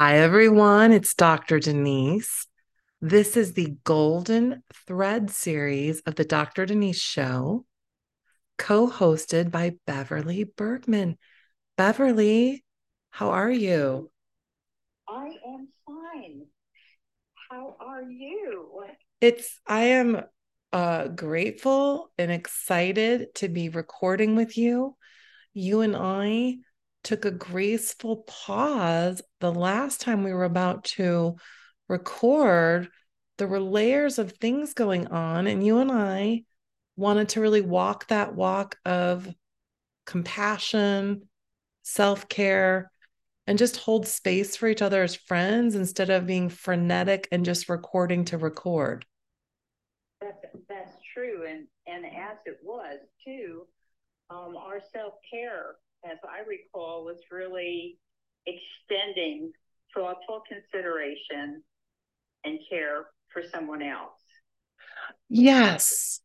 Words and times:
Hi, 0.00 0.18
everyone. 0.18 0.92
It's 0.92 1.12
Dr. 1.12 1.58
Denise. 1.58 2.46
This 3.00 3.36
is 3.36 3.54
the 3.54 3.74
Golden 3.82 4.62
Thread 4.86 5.28
series 5.28 6.02
of 6.02 6.14
the 6.14 6.24
Dr. 6.24 6.66
Denise 6.66 7.00
Show, 7.00 7.66
co 8.58 8.88
hosted 8.88 9.50
by 9.50 9.74
Beverly 9.88 10.44
Bergmann. 10.44 11.18
Beverly, 11.76 12.64
how 13.10 13.30
are 13.30 13.50
you? 13.50 14.08
I 15.08 15.32
am 15.44 15.66
fine. 15.84 16.46
How 17.50 17.74
are 17.80 18.04
you? 18.04 18.84
It's, 19.20 19.58
I 19.66 19.80
am 19.80 20.22
uh, 20.72 21.08
grateful 21.08 22.12
and 22.16 22.30
excited 22.30 23.34
to 23.34 23.48
be 23.48 23.68
recording 23.68 24.36
with 24.36 24.56
you. 24.56 24.94
You 25.54 25.80
and 25.80 25.96
I 25.96 26.58
took 27.02 27.24
a 27.24 27.30
graceful 27.30 28.24
pause 28.26 29.22
the 29.40 29.52
last 29.52 30.00
time 30.00 30.24
we 30.24 30.32
were 30.32 30.44
about 30.44 30.84
to 30.84 31.36
record. 31.88 32.88
There 33.38 33.48
were 33.48 33.60
layers 33.60 34.18
of 34.18 34.32
things 34.32 34.74
going 34.74 35.06
on, 35.08 35.46
and 35.46 35.64
you 35.64 35.78
and 35.78 35.92
I 35.92 36.44
wanted 36.96 37.30
to 37.30 37.40
really 37.40 37.60
walk 37.60 38.08
that 38.08 38.34
walk 38.34 38.76
of 38.84 39.28
compassion, 40.06 41.28
self 41.82 42.28
care, 42.28 42.90
and 43.46 43.58
just 43.58 43.76
hold 43.76 44.06
space 44.06 44.56
for 44.56 44.68
each 44.68 44.82
other 44.82 45.02
as 45.02 45.14
friends 45.14 45.74
instead 45.74 46.10
of 46.10 46.26
being 46.26 46.48
frenetic 46.48 47.28
and 47.30 47.44
just 47.44 47.68
recording 47.68 48.24
to 48.26 48.38
record. 48.38 49.06
That's 50.68 50.96
true, 51.14 51.46
and 51.48 51.66
and 51.86 52.04
as 52.04 52.38
it 52.44 52.58
was 52.62 52.98
too, 53.24 53.66
um, 54.30 54.56
our 54.56 54.80
self 54.92 55.14
care 55.30 55.76
as 56.04 56.18
I 56.24 56.46
recall, 56.48 57.04
was 57.04 57.18
really 57.30 57.98
extending 58.46 59.52
thoughtful 59.94 60.42
consideration 60.48 61.62
and 62.44 62.58
care 62.70 63.06
for 63.32 63.42
someone 63.52 63.82
else. 63.82 64.20
Yes. 65.28 66.20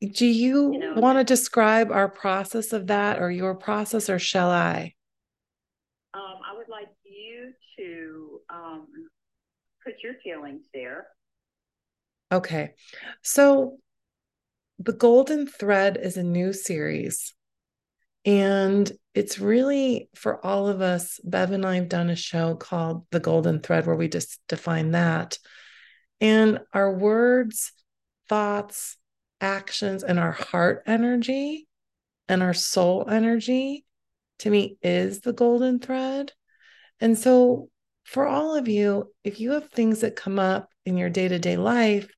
Do 0.00 0.26
you, 0.26 0.72
you 0.72 0.78
know, 0.78 0.94
want 0.94 1.18
to 1.18 1.24
describe 1.24 1.90
our 1.90 2.08
process 2.08 2.72
of 2.72 2.86
that 2.86 3.20
or 3.20 3.30
your 3.30 3.54
process, 3.54 4.08
or 4.08 4.18
shall 4.18 4.50
I? 4.50 4.94
Um, 6.14 6.38
I 6.50 6.56
would 6.56 6.68
like 6.68 6.88
you 7.04 7.52
to 7.78 8.40
um, 8.48 8.86
put 9.84 9.94
your 10.02 10.14
feelings 10.24 10.64
there. 10.72 11.08
Okay. 12.32 12.74
So, 13.22 13.78
The 14.78 14.94
Golden 14.94 15.46
Thread 15.46 15.98
is 16.00 16.16
a 16.16 16.22
new 16.22 16.54
series 16.54 17.34
and 18.24 18.90
it's 19.14 19.38
really 19.38 20.08
for 20.14 20.44
all 20.44 20.68
of 20.68 20.80
us. 20.80 21.18
Bev 21.24 21.52
and 21.52 21.64
I 21.64 21.76
have 21.76 21.88
done 21.88 22.10
a 22.10 22.16
show 22.16 22.54
called 22.54 23.06
The 23.10 23.20
Golden 23.20 23.60
Thread 23.60 23.86
where 23.86 23.96
we 23.96 24.08
just 24.08 24.40
define 24.48 24.92
that. 24.92 25.38
And 26.20 26.60
our 26.72 26.92
words, 26.92 27.72
thoughts, 28.28 28.96
actions, 29.40 30.02
and 30.02 30.18
our 30.18 30.32
heart 30.32 30.82
energy 30.86 31.66
and 32.28 32.42
our 32.42 32.54
soul 32.54 33.06
energy 33.08 33.84
to 34.40 34.50
me 34.50 34.76
is 34.82 35.20
the 35.20 35.32
golden 35.32 35.78
thread. 35.78 36.32
And 37.00 37.18
so, 37.18 37.68
for 38.04 38.26
all 38.26 38.54
of 38.54 38.68
you, 38.68 39.12
if 39.24 39.40
you 39.40 39.52
have 39.52 39.70
things 39.70 40.00
that 40.00 40.16
come 40.16 40.38
up 40.38 40.68
in 40.84 40.96
your 40.96 41.10
day 41.10 41.28
to 41.28 41.38
day 41.38 41.56
life 41.56 42.08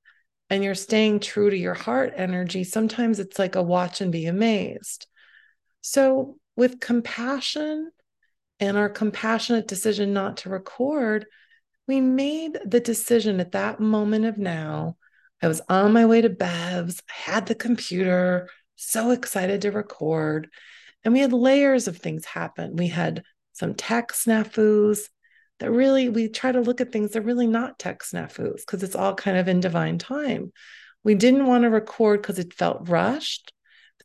and 0.49 0.65
you're 0.65 0.75
staying 0.75 1.21
true 1.21 1.51
to 1.51 1.57
your 1.57 1.75
heart 1.75 2.13
energy, 2.17 2.65
sometimes 2.65 3.21
it's 3.21 3.39
like 3.39 3.57
a 3.57 3.63
watch 3.63 4.01
and 4.01 4.11
be 4.11 4.27
amazed. 4.27 5.07
So, 5.83 6.39
with 6.57 6.81
compassion 6.81 7.91
and 8.61 8.77
our 8.77 8.89
compassionate 8.89 9.67
decision 9.67 10.13
not 10.13 10.39
to 10.39 10.49
record, 10.49 11.27
we 11.89 12.01
made 12.01 12.59
the 12.65 12.81
decision 12.81 13.41
at 13.41 13.53
that 13.53 13.81
moment 13.81 14.25
of 14.25 14.39
now. 14.39 14.97
I 15.43 15.49
was 15.49 15.61
on 15.69 15.93
my 15.93 16.07
way 16.07 16.21
to 16.21 16.31
Bev's, 16.31 17.03
had 17.09 17.47
the 17.47 17.57
computer, 17.57 18.49
so 18.77 19.11
excited 19.11 19.63
to 19.63 19.73
record. 19.73 20.49
And 21.05 21.13
we 21.13 21.21
had 21.21 21.33
layers 21.33 21.89
of 21.89 21.99
things 21.99 22.25
happen. 22.25 22.77
We 22.77 22.87
had 22.87 23.25
some 23.53 23.75
tech 23.75 24.13
snafus 24.13 25.01
that 25.59 25.73
really, 25.73 26.09
we 26.09 26.29
try 26.29 26.53
to 26.53 26.61
look 26.61 26.81
at 26.81 26.93
things 26.93 27.13
that 27.13 27.23
really 27.23 27.49
not 27.49 27.81
tech 27.81 28.05
snafus 28.05 28.59
because 28.59 28.85
it's 28.85 28.95
all 28.95 29.15
kind 29.15 29.37
of 29.37 29.49
in 29.49 29.59
divine 29.59 29.99
time. 29.99 30.53
We 31.03 31.17
didn't 31.17 31.47
want 31.47 31.65
to 31.65 31.71
record 31.71 32.23
because 32.23 32.39
it 32.39 32.55
felt 32.55 32.89
rushed 32.89 33.52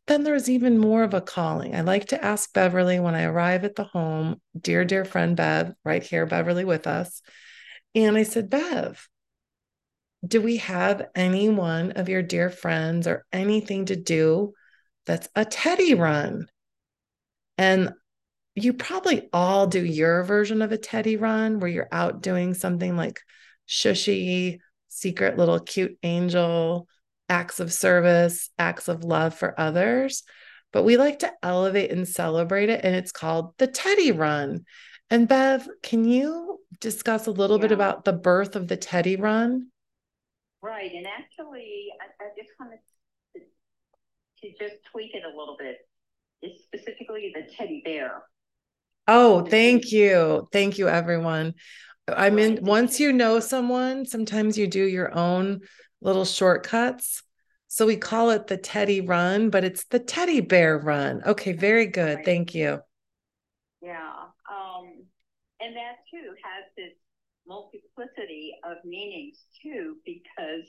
then 0.07 0.23
there's 0.23 0.49
even 0.49 0.77
more 0.77 1.03
of 1.03 1.13
a 1.13 1.21
calling. 1.21 1.75
I 1.75 1.81
like 1.81 2.07
to 2.07 2.23
ask 2.23 2.51
Beverly 2.53 2.99
when 2.99 3.13
I 3.13 3.23
arrive 3.23 3.65
at 3.65 3.75
the 3.75 3.83
home, 3.83 4.41
dear, 4.59 4.85
dear 4.85 5.05
friend 5.05 5.35
Bev, 5.35 5.73
right 5.83 6.01
here, 6.01 6.25
Beverly 6.25 6.63
with 6.63 6.87
us. 6.87 7.21
And 7.93 8.17
I 8.17 8.23
said, 8.23 8.49
Bev, 8.49 9.07
do 10.25 10.41
we 10.41 10.57
have 10.57 11.07
any 11.13 11.49
one 11.49 11.91
of 11.91 12.09
your 12.09 12.21
dear 12.21 12.49
friends 12.49 13.05
or 13.05 13.25
anything 13.31 13.85
to 13.85 13.95
do 13.95 14.53
that's 15.05 15.27
a 15.35 15.43
teddy 15.43 15.93
run? 15.93 16.47
And 17.57 17.91
you 18.55 18.73
probably 18.73 19.29
all 19.33 19.67
do 19.67 19.83
your 19.83 20.23
version 20.23 20.61
of 20.61 20.71
a 20.71 20.77
teddy 20.77 21.17
run 21.17 21.59
where 21.59 21.69
you're 21.69 21.89
out 21.91 22.21
doing 22.21 22.53
something 22.53 22.95
like 22.95 23.19
shushy, 23.67 24.59
secret 24.87 25.37
little 25.37 25.59
cute 25.59 25.97
angel 26.01 26.87
acts 27.29 27.59
of 27.59 27.73
service, 27.73 28.49
acts 28.57 28.87
of 28.87 29.03
love 29.03 29.33
for 29.33 29.59
others. 29.59 30.23
But 30.73 30.83
we 30.83 30.97
like 30.97 31.19
to 31.19 31.31
elevate 31.41 31.91
and 31.91 32.07
celebrate 32.07 32.69
it, 32.69 32.81
and 32.83 32.95
it's 32.95 33.11
called 33.11 33.53
the 33.57 33.67
Teddy 33.67 34.11
Run. 34.11 34.65
And 35.09 35.27
Bev, 35.27 35.67
can 35.81 36.05
you 36.05 36.59
discuss 36.79 37.27
a 37.27 37.31
little 37.31 37.57
yeah. 37.57 37.61
bit 37.63 37.71
about 37.71 38.03
the 38.03 38.13
birth 38.13 38.55
of 38.55 38.67
the 38.67 38.77
Teddy 38.77 39.15
Run? 39.15 39.67
Right. 40.61 40.91
And 40.93 41.07
actually, 41.07 41.87
I, 42.01 42.25
I 42.25 42.27
just 42.37 42.51
wanted 42.59 42.79
to, 43.35 43.41
to 44.41 44.57
just 44.59 44.83
tweak 44.91 45.13
it 45.13 45.23
a 45.23 45.29
little 45.29 45.55
bit. 45.57 45.77
It's 46.41 46.63
specifically 46.63 47.33
the 47.33 47.51
teddy 47.55 47.81
bear. 47.83 48.23
Oh, 49.07 49.45
thank 49.45 49.91
you. 49.91 50.47
Thank 50.51 50.77
you, 50.77 50.89
everyone. 50.89 51.53
I 52.07 52.29
mean, 52.29 52.59
once 52.61 52.99
you 52.99 53.11
know 53.11 53.39
someone, 53.39 54.05
sometimes 54.05 54.57
you 54.57 54.67
do 54.67 54.83
your 54.83 55.13
own 55.17 55.61
little 56.01 56.25
shortcuts. 56.25 57.23
So 57.67 57.85
we 57.85 57.97
call 57.97 58.29
it 58.29 58.47
the 58.47 58.57
teddy 58.57 59.01
run, 59.01 59.49
but 59.49 59.63
it's 59.63 59.85
the 59.85 59.99
teddy 59.99 60.41
bear 60.41 60.77
run. 60.77 61.21
Okay, 61.25 61.51
very 61.51 61.87
good. 61.87 62.23
Thank 62.23 62.55
you. 62.55 62.79
Yeah. 63.81 64.13
Um, 64.49 65.03
and 65.59 65.75
that 65.75 65.97
too 66.09 66.33
has 66.43 66.63
this 66.77 66.93
multiplicity 67.47 68.53
of 68.63 68.77
meanings 68.85 69.37
too, 69.61 69.97
because 70.05 70.65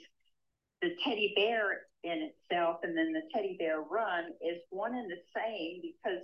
the 0.82 0.90
teddy 1.04 1.32
bear 1.36 1.82
in 2.04 2.30
itself 2.30 2.78
and 2.82 2.96
then 2.96 3.12
the 3.12 3.22
teddy 3.34 3.56
bear 3.58 3.80
run 3.80 4.24
is 4.40 4.58
one 4.70 4.94
and 4.94 5.10
the 5.10 5.20
same 5.34 5.80
because, 5.82 6.22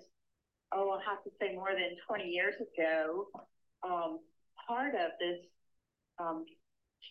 oh, 0.72 0.91
I'll 0.91 1.00
have 1.00 1.22
to 1.25 1.31
say 1.41 1.54
more 1.54 1.72
than 1.72 1.97
20 2.06 2.25
years 2.25 2.54
ago, 2.56 3.26
um, 3.82 4.19
part 4.66 4.94
of 4.94 5.10
this 5.21 5.38
um, 6.19 6.44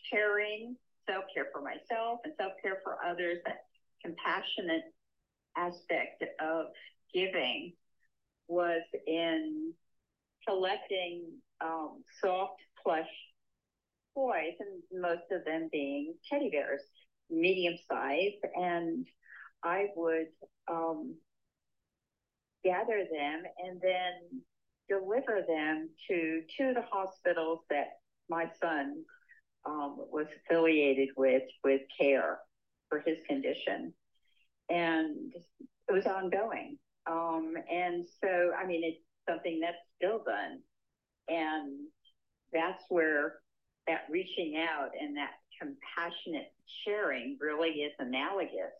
sharing 0.09 0.75
self 1.09 1.25
care 1.33 1.47
for 1.51 1.61
myself 1.61 2.19
and 2.23 2.33
self 2.37 2.53
care 2.61 2.77
for 2.83 2.97
others, 3.05 3.37
that 3.45 3.65
compassionate 4.03 4.83
aspect 5.57 6.23
of 6.41 6.65
giving 7.13 7.73
was 8.47 8.81
in 9.07 9.73
collecting 10.47 11.23
um, 11.61 12.03
soft 12.21 12.61
plush 12.81 13.09
toys, 14.15 14.53
and 14.59 15.01
most 15.01 15.31
of 15.31 15.45
them 15.45 15.69
being 15.71 16.13
teddy 16.29 16.49
bears, 16.49 16.81
medium 17.29 17.75
size. 17.89 18.33
And 18.55 19.07
I 19.63 19.87
would 19.95 20.27
um, 20.69 21.15
gather 22.63 23.05
them 23.11 23.43
and 23.63 23.81
then 23.81 24.41
deliver 24.89 25.41
them 25.47 25.89
to 26.09 26.41
two 26.57 26.69
of 26.69 26.75
the 26.75 26.83
hospitals 26.91 27.59
that 27.69 27.99
my 28.29 28.45
son 28.61 29.03
um, 29.65 29.97
was 30.11 30.27
affiliated 30.45 31.09
with 31.15 31.43
with 31.63 31.81
care 31.99 32.39
for 32.89 32.99
his 33.05 33.17
condition, 33.27 33.93
and 34.69 35.33
it 35.87 35.91
was 35.91 36.05
ongoing. 36.05 36.77
Um, 37.05 37.55
and 37.71 38.05
so, 38.21 38.51
I 38.57 38.65
mean, 38.65 38.83
it's 38.83 39.01
something 39.27 39.59
that's 39.59 39.77
still 39.97 40.23
done, 40.23 40.59
and 41.27 41.87
that's 42.53 42.83
where 42.89 43.39
that 43.87 44.05
reaching 44.09 44.57
out 44.57 44.91
and 44.99 45.17
that 45.17 45.31
compassionate 45.59 46.53
sharing 46.85 47.37
really 47.39 47.69
is 47.69 47.93
analogous 47.99 48.73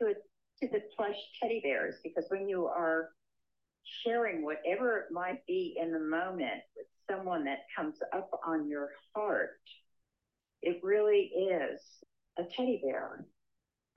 to 0.00 0.14
to 0.60 0.68
the 0.68 0.82
plush 0.96 1.16
teddy 1.40 1.60
bears. 1.62 1.96
Because 2.02 2.26
when 2.28 2.48
you 2.48 2.66
are 2.66 3.10
sharing 4.04 4.44
whatever 4.44 4.98
it 4.98 5.12
might 5.12 5.44
be 5.46 5.76
in 5.80 5.92
the 5.92 6.00
moment 6.00 6.62
with 6.76 6.86
someone 7.10 7.44
that 7.44 7.60
comes 7.76 7.96
up 8.12 8.30
on 8.46 8.68
your 8.68 8.90
heart 9.14 9.58
it 10.62 10.80
really 10.82 11.30
is 11.34 11.80
a 12.38 12.42
teddy 12.44 12.80
bear. 12.84 13.24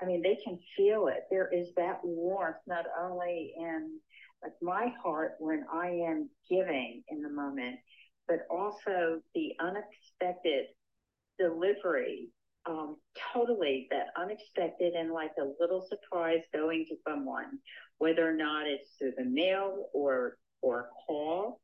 I 0.01 0.05
mean, 0.05 0.21
they 0.21 0.37
can 0.43 0.59
feel 0.75 1.07
it. 1.07 1.23
There 1.29 1.49
is 1.53 1.69
that 1.77 1.99
warmth 2.03 2.57
not 2.67 2.85
only 2.99 3.53
in 3.57 3.99
like 4.41 4.53
my 4.61 4.93
heart 5.01 5.35
when 5.39 5.65
I 5.71 5.87
am 5.87 6.29
giving 6.49 7.03
in 7.07 7.21
the 7.21 7.29
moment, 7.29 7.77
but 8.27 8.39
also 8.49 9.21
the 9.33 9.53
unexpected 9.59 10.65
delivery 11.39 12.29
um, 12.65 12.97
totally 13.33 13.87
that 13.91 14.07
unexpected 14.17 14.93
and 14.93 15.11
like 15.11 15.31
a 15.39 15.51
little 15.59 15.85
surprise 15.87 16.39
going 16.53 16.85
to 16.89 16.95
someone, 17.07 17.59
whether 17.97 18.27
or 18.27 18.33
not 18.33 18.67
it's 18.67 18.91
through 18.97 19.13
the 19.17 19.25
mail 19.25 19.89
or 19.93 20.37
or 20.61 20.89
call, 21.05 21.59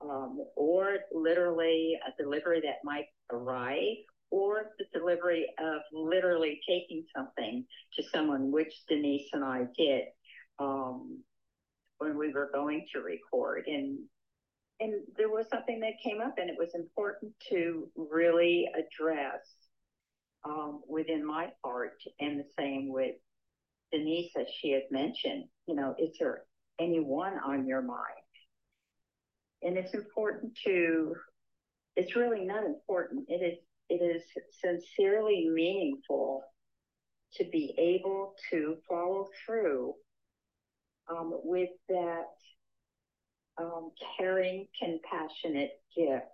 um, 0.00 0.42
or 0.56 0.96
literally 1.12 1.98
a 2.06 2.22
delivery 2.22 2.62
that 2.62 2.76
might 2.82 3.04
arrive, 3.30 3.96
or 4.32 4.70
the 4.78 4.98
delivery 4.98 5.46
of 5.60 5.82
literally 5.92 6.58
taking 6.66 7.04
something 7.14 7.64
to 7.94 8.02
someone, 8.02 8.50
which 8.50 8.72
Denise 8.88 9.28
and 9.34 9.44
I 9.44 9.66
did 9.76 10.04
um, 10.58 11.22
when 11.98 12.16
we 12.16 12.32
were 12.32 12.50
going 12.52 12.86
to 12.92 13.00
record, 13.00 13.64
and 13.66 13.98
and 14.80 14.94
there 15.16 15.28
was 15.28 15.46
something 15.48 15.78
that 15.80 15.92
came 16.02 16.20
up, 16.20 16.34
and 16.38 16.50
it 16.50 16.56
was 16.58 16.74
important 16.74 17.32
to 17.50 17.88
really 17.94 18.66
address 18.74 19.40
um, 20.44 20.80
within 20.88 21.24
my 21.24 21.50
heart, 21.62 22.00
and 22.18 22.40
the 22.40 22.48
same 22.58 22.88
with 22.88 23.14
Denise, 23.92 24.32
as 24.40 24.46
she 24.60 24.70
had 24.70 24.82
mentioned. 24.90 25.44
You 25.68 25.76
know, 25.76 25.94
is 25.98 26.16
there 26.18 26.44
anyone 26.80 27.34
on 27.46 27.66
your 27.66 27.82
mind? 27.82 28.00
And 29.62 29.76
it's 29.76 29.94
important 29.94 30.56
to. 30.64 31.14
It's 31.94 32.16
really 32.16 32.46
not 32.46 32.64
important. 32.64 33.26
It 33.28 33.42
is. 33.42 33.58
It 33.92 34.02
is 34.02 34.22
sincerely 34.62 35.50
meaningful 35.52 36.44
to 37.34 37.44
be 37.44 37.74
able 37.76 38.34
to 38.50 38.76
follow 38.88 39.28
through 39.44 39.92
um, 41.10 41.38
with 41.44 41.68
that 41.90 42.30
um, 43.60 43.90
caring, 44.16 44.66
compassionate 44.82 45.72
gift 45.94 46.24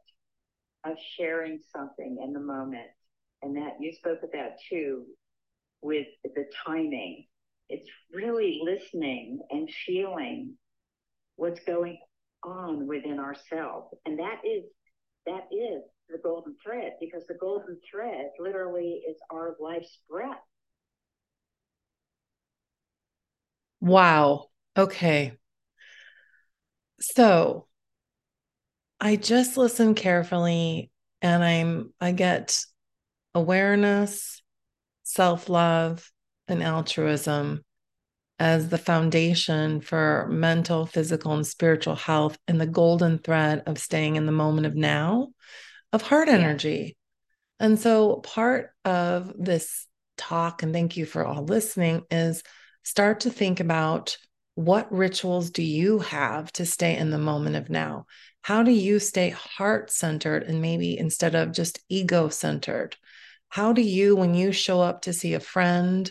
of 0.84 0.96
sharing 1.16 1.58
something 1.74 2.18
in 2.22 2.32
the 2.32 2.38
moment 2.38 2.86
and 3.42 3.56
that 3.56 3.72
you 3.80 3.92
spoke 3.92 4.20
about 4.22 4.52
too 4.70 5.04
with 5.82 6.06
the 6.22 6.44
timing. 6.64 7.26
It's 7.68 7.90
really 8.14 8.60
listening 8.62 9.40
and 9.50 9.68
feeling 9.84 10.54
what's 11.34 11.64
going 11.64 11.98
on 12.44 12.86
within 12.86 13.18
ourselves. 13.18 13.92
And 14.06 14.20
that 14.20 14.42
is 14.44 14.62
that 15.26 15.48
is 15.50 15.82
the 16.08 16.18
golden 16.18 16.56
thread 16.62 16.94
because 17.00 17.26
the 17.26 17.34
golden 17.34 17.78
thread 17.90 18.30
literally 18.38 19.02
is 19.08 19.16
our 19.30 19.56
life's 19.60 19.98
breath. 20.08 20.38
Wow. 23.80 24.48
Okay. 24.76 25.36
So 27.00 27.66
I 29.00 29.16
just 29.16 29.56
listen 29.56 29.94
carefully 29.94 30.90
and 31.22 31.42
I'm 31.44 31.92
I 32.00 32.12
get 32.12 32.58
awareness, 33.34 34.42
self 35.04 35.48
love, 35.48 36.10
and 36.48 36.62
altruism 36.62 37.64
as 38.38 38.68
the 38.68 38.78
foundation 38.78 39.80
for 39.80 40.28
mental, 40.30 40.86
physical, 40.86 41.32
and 41.32 41.46
spiritual 41.46 41.96
health, 41.96 42.38
and 42.46 42.60
the 42.60 42.66
golden 42.66 43.18
thread 43.18 43.62
of 43.66 43.78
staying 43.78 44.16
in 44.16 44.26
the 44.26 44.32
moment 44.32 44.66
of 44.66 44.76
now, 44.76 45.28
of 45.92 46.02
heart 46.02 46.28
energy. 46.28 46.96
Yeah. 47.60 47.66
And 47.66 47.78
so, 47.78 48.16
part 48.16 48.70
of 48.84 49.32
this 49.38 49.86
talk, 50.16 50.62
and 50.62 50.72
thank 50.72 50.96
you 50.96 51.06
for 51.06 51.24
all 51.24 51.44
listening, 51.44 52.04
is 52.10 52.42
start 52.82 53.20
to 53.20 53.30
think 53.30 53.60
about 53.60 54.16
what 54.54 54.92
rituals 54.92 55.50
do 55.50 55.62
you 55.62 56.00
have 56.00 56.50
to 56.52 56.66
stay 56.66 56.96
in 56.96 57.10
the 57.10 57.18
moment 57.18 57.56
of 57.56 57.70
now? 57.70 58.06
How 58.42 58.62
do 58.62 58.70
you 58.70 58.98
stay 58.98 59.30
heart 59.30 59.90
centered 59.90 60.42
and 60.42 60.60
maybe 60.60 60.98
instead 60.98 61.34
of 61.34 61.52
just 61.52 61.80
ego 61.88 62.28
centered? 62.28 62.96
How 63.48 63.72
do 63.72 63.82
you, 63.82 64.16
when 64.16 64.34
you 64.34 64.52
show 64.52 64.80
up 64.80 65.02
to 65.02 65.12
see 65.12 65.34
a 65.34 65.40
friend, 65.40 66.10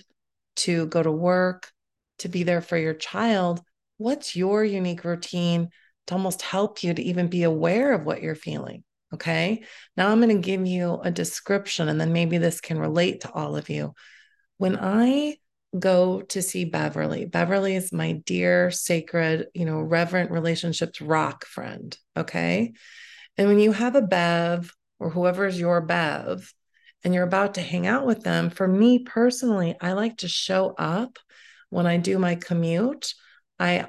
to 0.58 0.88
go 0.88 1.04
to 1.04 1.12
work, 1.12 1.72
to 2.20 2.30
be 2.30 2.44
there 2.44 2.62
for 2.62 2.78
your 2.78 2.94
child, 2.94 3.62
what's 3.98 4.36
your 4.36 4.64
unique 4.64 5.04
routine 5.04 5.70
to 6.08 6.14
almost 6.14 6.42
help 6.42 6.84
you 6.84 6.94
to 6.94 7.02
even 7.02 7.28
be 7.28 7.44
aware 7.44 7.94
of 7.94 8.06
what 8.06 8.22
you're 8.22 8.36
feeling? 8.36 8.84
Okay. 9.14 9.64
Now 9.96 10.10
I'm 10.10 10.20
going 10.20 10.36
to 10.36 10.46
give 10.46 10.66
you 10.66 11.00
a 11.02 11.12
description 11.12 11.88
and 11.88 12.00
then 12.00 12.12
maybe 12.12 12.38
this 12.38 12.60
can 12.60 12.78
relate 12.78 13.22
to 13.22 13.32
all 13.32 13.56
of 13.56 13.70
you. 13.70 13.94
When 14.58 14.78
I 14.78 15.38
go 15.78 16.22
to 16.22 16.42
see 16.42 16.66
Beverly, 16.66 17.26
Beverly 17.26 17.76
is 17.76 17.94
my 17.94 18.14
dear, 18.26 18.72
sacred, 18.72 19.48
you 19.54 19.66
know, 19.66 19.80
reverent 19.80 20.32
relationships 20.32 21.02
rock 21.02 21.46
friend. 21.46 21.98
Okay. 22.18 22.74
And 23.38 23.48
when 23.48 23.60
you 23.60 23.72
have 23.72 23.96
a 23.96 24.02
Bev 24.02 24.74
or 25.00 25.10
whoever's 25.10 25.60
your 25.60 25.82
Bev, 25.82 26.54
and 27.04 27.14
you're 27.14 27.24
about 27.24 27.54
to 27.54 27.62
hang 27.62 27.88
out 27.88 28.06
with 28.06 28.24
them, 28.24 28.50
for 28.50 28.68
me 28.68 29.00
personally, 29.00 29.76
I 29.80 29.94
like 29.94 30.18
to 30.18 30.28
show 30.28 30.74
up 30.78 31.20
when 31.70 31.86
I 31.86 31.98
do 31.98 32.18
my 32.18 32.36
commute. 32.36 33.14
I 33.60 33.88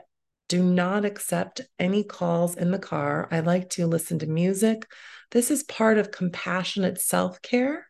do 0.48 0.62
not 0.62 1.04
accept 1.04 1.60
any 1.78 2.02
calls 2.02 2.56
in 2.56 2.70
the 2.70 2.78
car. 2.78 3.28
I 3.30 3.40
like 3.40 3.70
to 3.70 3.86
listen 3.86 4.18
to 4.20 4.26
music. 4.26 4.86
This 5.30 5.50
is 5.50 5.62
part 5.62 5.98
of 5.98 6.10
compassionate 6.10 7.00
self 7.00 7.40
care 7.42 7.86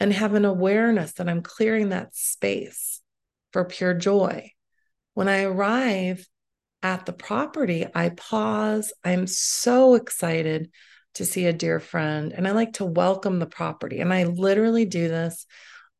and 0.00 0.12
have 0.12 0.34
an 0.34 0.44
awareness 0.44 1.12
that 1.14 1.28
I'm 1.28 1.42
clearing 1.42 1.90
that 1.90 2.16
space 2.16 3.00
for 3.52 3.64
pure 3.64 3.94
joy. 3.94 4.50
When 5.12 5.28
I 5.28 5.42
arrive 5.42 6.26
at 6.82 7.06
the 7.06 7.12
property, 7.12 7.86
I 7.94 8.10
pause. 8.10 8.92
I'm 9.04 9.26
so 9.26 9.94
excited 9.94 10.70
to 11.14 11.24
see 11.24 11.46
a 11.46 11.52
dear 11.52 11.78
friend 11.78 12.32
and 12.32 12.46
I 12.46 12.50
like 12.50 12.74
to 12.74 12.84
welcome 12.84 13.38
the 13.38 13.46
property. 13.46 14.00
And 14.00 14.12
I 14.12 14.24
literally 14.24 14.84
do 14.84 15.08
this. 15.08 15.46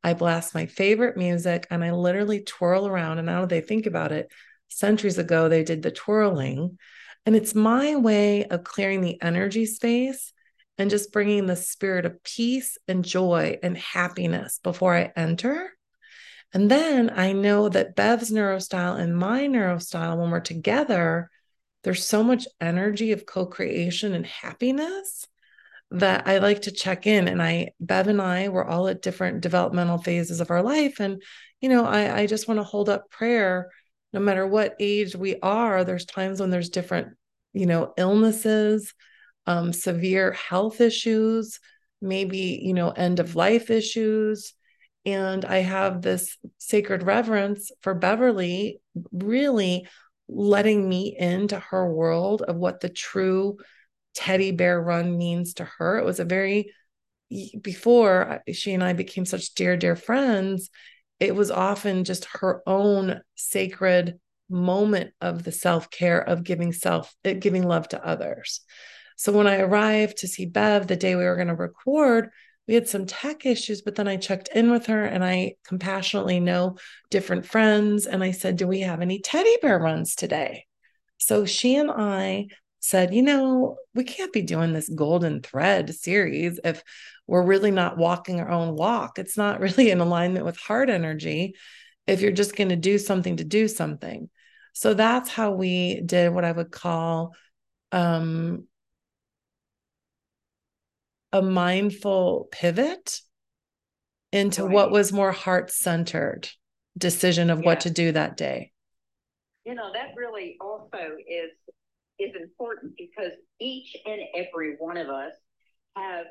I 0.03 0.15
blast 0.15 0.55
my 0.55 0.67
favorite 0.67 1.17
music 1.17 1.67
and 1.71 1.85
I 1.85 1.93
literally 1.93 2.43
twirl 2.43 2.87
around. 2.87 3.19
And 3.19 3.27
now 3.27 3.47
they 3.47 3.61
think 3.61 3.87
about 3.87 4.13
it, 4.13 4.31
centuries 4.69 5.19
ago, 5.19 5.49
they 5.49 5.65
did 5.65 5.83
the 5.83 5.91
twirling. 5.91 6.79
And 7.27 7.35
it's 7.35 7.55
my 7.55 7.97
way 7.97 8.45
of 8.45 8.65
clearing 8.65 9.01
the 9.01 9.21
energy 9.23 9.67
space 9.67 10.33
and 10.77 10.91
just 10.91 11.13
bringing 11.13 11.47
the 11.47 11.57
spirit 11.57 12.05
of 12.05 12.23
peace 12.23 12.77
and 12.89 13.05
joy 13.05 13.59
and 13.63 13.79
happiness 13.79 14.61
before 14.63 14.95
I 14.95 15.13
enter. 15.17 15.71
And 16.53 16.71
then 16.71 17.11
I 17.15 17.33
know 17.33 17.69
that 17.69 17.97
Bev's 17.97 18.31
neurostyle 18.31 18.99
and 18.99 19.17
my 19.17 19.47
neurostyle, 19.47 20.19
when 20.19 20.31
we're 20.31 20.41
together, 20.41 21.31
there's 21.83 22.07
so 22.07 22.23
much 22.23 22.47
energy 22.61 23.13
of 23.13 23.27
co-creation 23.27 24.15
and 24.15 24.27
happiness 24.27 25.27
that 25.91 26.27
I 26.27 26.39
like 26.39 26.63
to 26.63 26.73
check 26.73 27.07
in. 27.07 27.29
And 27.29 27.43
I, 27.43 27.73
Bev 27.81 28.09
and 28.09 28.21
I, 28.21 28.49
were 28.49 28.67
all 28.67 28.89
at 28.89 29.03
different 29.03 29.41
developmental 29.41 29.99
phases 29.99 30.41
of 30.41 30.51
our 30.51 30.63
life. 30.63 31.01
And, 31.01 31.23
you 31.61 31.69
know, 31.69 31.85
I, 31.85 32.21
I 32.21 32.27
just 32.27 32.49
want 32.49 32.59
to 32.59 32.65
hold 32.65 32.89
up 32.89 33.11
prayer 33.11 33.71
no 34.15 34.21
matter 34.21 34.47
what 34.47 34.77
age 34.79 35.17
we 35.17 35.37
are. 35.41 35.83
There's 35.83 36.07
times 36.07 36.41
when 36.41 36.49
there's 36.49 36.71
different, 36.71 37.09
you 37.53 37.67
know, 37.67 37.93
illnesses, 37.99 38.95
um, 39.45 39.73
severe 39.73 40.31
health 40.31 40.81
issues, 40.81 41.59
maybe, 42.01 42.61
you 42.63 42.75
know, 42.75 42.91
end 42.91 43.19
of 43.19 43.35
life 43.35 43.71
issues. 43.71 44.55
And 45.05 45.45
I 45.45 45.59
have 45.59 46.01
this 46.01 46.39
sacred 46.59 47.03
reverence 47.03 47.73
for 47.83 47.93
Beverly, 47.93 48.81
really 49.13 49.89
letting 50.29 50.89
me 50.89 51.15
into 51.19 51.59
her 51.59 51.93
world 51.93 52.41
of 52.41 52.55
what 52.55 52.81
the 52.81 52.89
true 52.89 53.59
teddy 54.15 54.53
bear 54.53 54.81
run 54.81 55.19
means 55.19 55.55
to 55.55 55.65
her. 55.65 55.99
It 55.99 56.05
was 56.05 56.21
a 56.21 56.25
very, 56.25 56.73
before 57.61 58.43
she 58.53 58.75
and 58.75 58.85
I 58.85 58.93
became 58.93 59.25
such 59.25 59.55
dear, 59.55 59.77
dear 59.77 59.97
friends, 59.97 60.71
it 61.25 61.35
was 61.35 61.51
often 61.51 62.05
just 62.05 62.27
her 62.41 62.63
own 62.67 63.21
sacred 63.35 64.19
moment 64.49 65.13
of 65.21 65.43
the 65.45 65.53
self 65.53 65.91
care 65.91 66.21
of 66.21 66.45
giving 66.45 66.73
self, 66.73 67.15
eh, 67.25 67.35
giving 67.35 67.63
love 67.63 67.89
to 67.89 68.07
others. 68.07 68.61
So 69.17 69.33
when 69.33 69.47
I 69.47 69.59
arrived 69.59 70.19
to 70.19 70.29
see 70.29 70.47
Bev 70.47 70.87
the 70.87 70.97
day 70.97 71.15
we 71.15 71.25
were 71.25 71.37
going 71.37 71.49
to 71.49 71.55
record, 71.55 72.31
we 72.67 72.75
had 72.75 72.89
some 72.89 73.07
tech 73.07 73.45
issues, 73.45 73.83
but 73.83 73.95
then 73.95 74.09
I 74.09 74.17
checked 74.17 74.49
in 74.55 74.71
with 74.71 74.87
her 74.87 75.05
and 75.05 75.25
I 75.25 75.57
compassionately 75.67 76.41
know 76.41 76.77
different 77.11 77.45
friends. 77.45 78.07
And 78.07 78.25
I 78.25 78.31
said, 78.31 78.57
Do 78.57 78.67
we 78.67 78.81
have 78.81 79.01
any 79.01 79.21
teddy 79.21 79.57
bear 79.61 79.79
runs 79.79 80.15
today? 80.15 80.67
So 81.19 81.45
she 81.45 81.77
and 81.77 81.91
I 81.91 82.49
said, 82.81 83.15
You 83.15 83.23
know, 83.23 83.77
we 83.95 84.05
can't 84.05 84.33
be 84.33 84.43
doing 84.43 84.73
this 84.73 84.89
golden 84.89 85.43
thread 85.43 85.95
series 85.95 86.59
if 86.65 86.83
we're 87.27 87.45
really 87.45 87.71
not 87.71 87.97
walking 87.97 88.41
our 88.41 88.51
own 88.51 88.75
walk. 88.77 89.19
It's 89.19 89.37
not 89.37 89.61
really 89.61 89.91
in 89.91 90.01
alignment 90.01 90.45
with 90.45 90.59
heart 90.59 90.91
energy 90.91 91.55
if 92.07 92.21
you're 92.21 92.33
just 92.33 92.57
going 92.57 92.69
to 92.69 92.77
do 92.77 92.99
something 92.99 93.37
to 93.37 93.45
do 93.45 93.69
something. 93.69 94.29
So 94.73 94.93
that's 94.93 95.31
how 95.31 95.53
we 95.53 96.01
did 96.01 96.33
what 96.33 96.45
I 96.45 96.53
would 96.53 96.71
call 96.71 97.35
um, 97.93 98.67
a 101.33 101.41
mindful 101.41 102.49
pivot 102.51 103.21
into 104.33 104.65
right. 104.65 104.73
what 104.73 104.91
was 104.91 105.13
more 105.13 105.33
heart 105.33 105.71
centered 105.71 106.49
decision 106.99 107.51
of 107.51 107.61
yeah. 107.61 107.65
what 107.65 107.81
to 107.81 107.91
do 107.91 108.13
that 108.13 108.37
day. 108.37 108.73
You 109.65 109.75
know, 109.75 109.93
that 109.93 110.09
really 110.17 110.57
also 110.61 111.17
is 111.27 111.51
is 112.19 112.33
important 112.41 112.95
because 112.97 113.33
each 113.61 113.97
and 114.05 114.21
every 114.37 114.75
one 114.79 114.97
of 114.97 115.09
us 115.09 115.33
have 115.97 116.27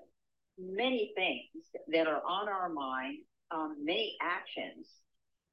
many 0.57 1.11
things 1.15 1.65
that 1.91 2.07
are 2.07 2.21
on 2.27 2.49
our 2.49 2.69
mind, 2.69 3.19
um, 3.51 3.75
many 3.83 4.15
actions, 4.21 4.87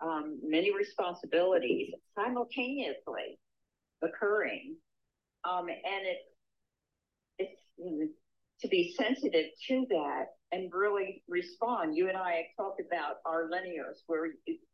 um, 0.01 0.39
many 0.43 0.75
responsibilities 0.75 1.93
simultaneously 2.15 3.39
occurring. 4.03 4.77
Um, 5.45 5.69
and 5.69 6.07
it, 6.07 6.19
it's 7.39 7.61
you 7.79 7.99
know, 7.99 8.09
to 8.61 8.69
be 8.69 8.95
sensitive 8.97 9.47
to 9.69 9.87
that 9.91 10.27
and 10.53 10.71
really 10.73 11.23
respond. 11.29 11.97
You 11.97 12.09
and 12.09 12.17
I 12.17 12.33
have 12.33 12.45
talked 12.57 12.81
about 12.81 13.17
our 13.25 13.49
linears 13.49 14.03
where 14.07 14.29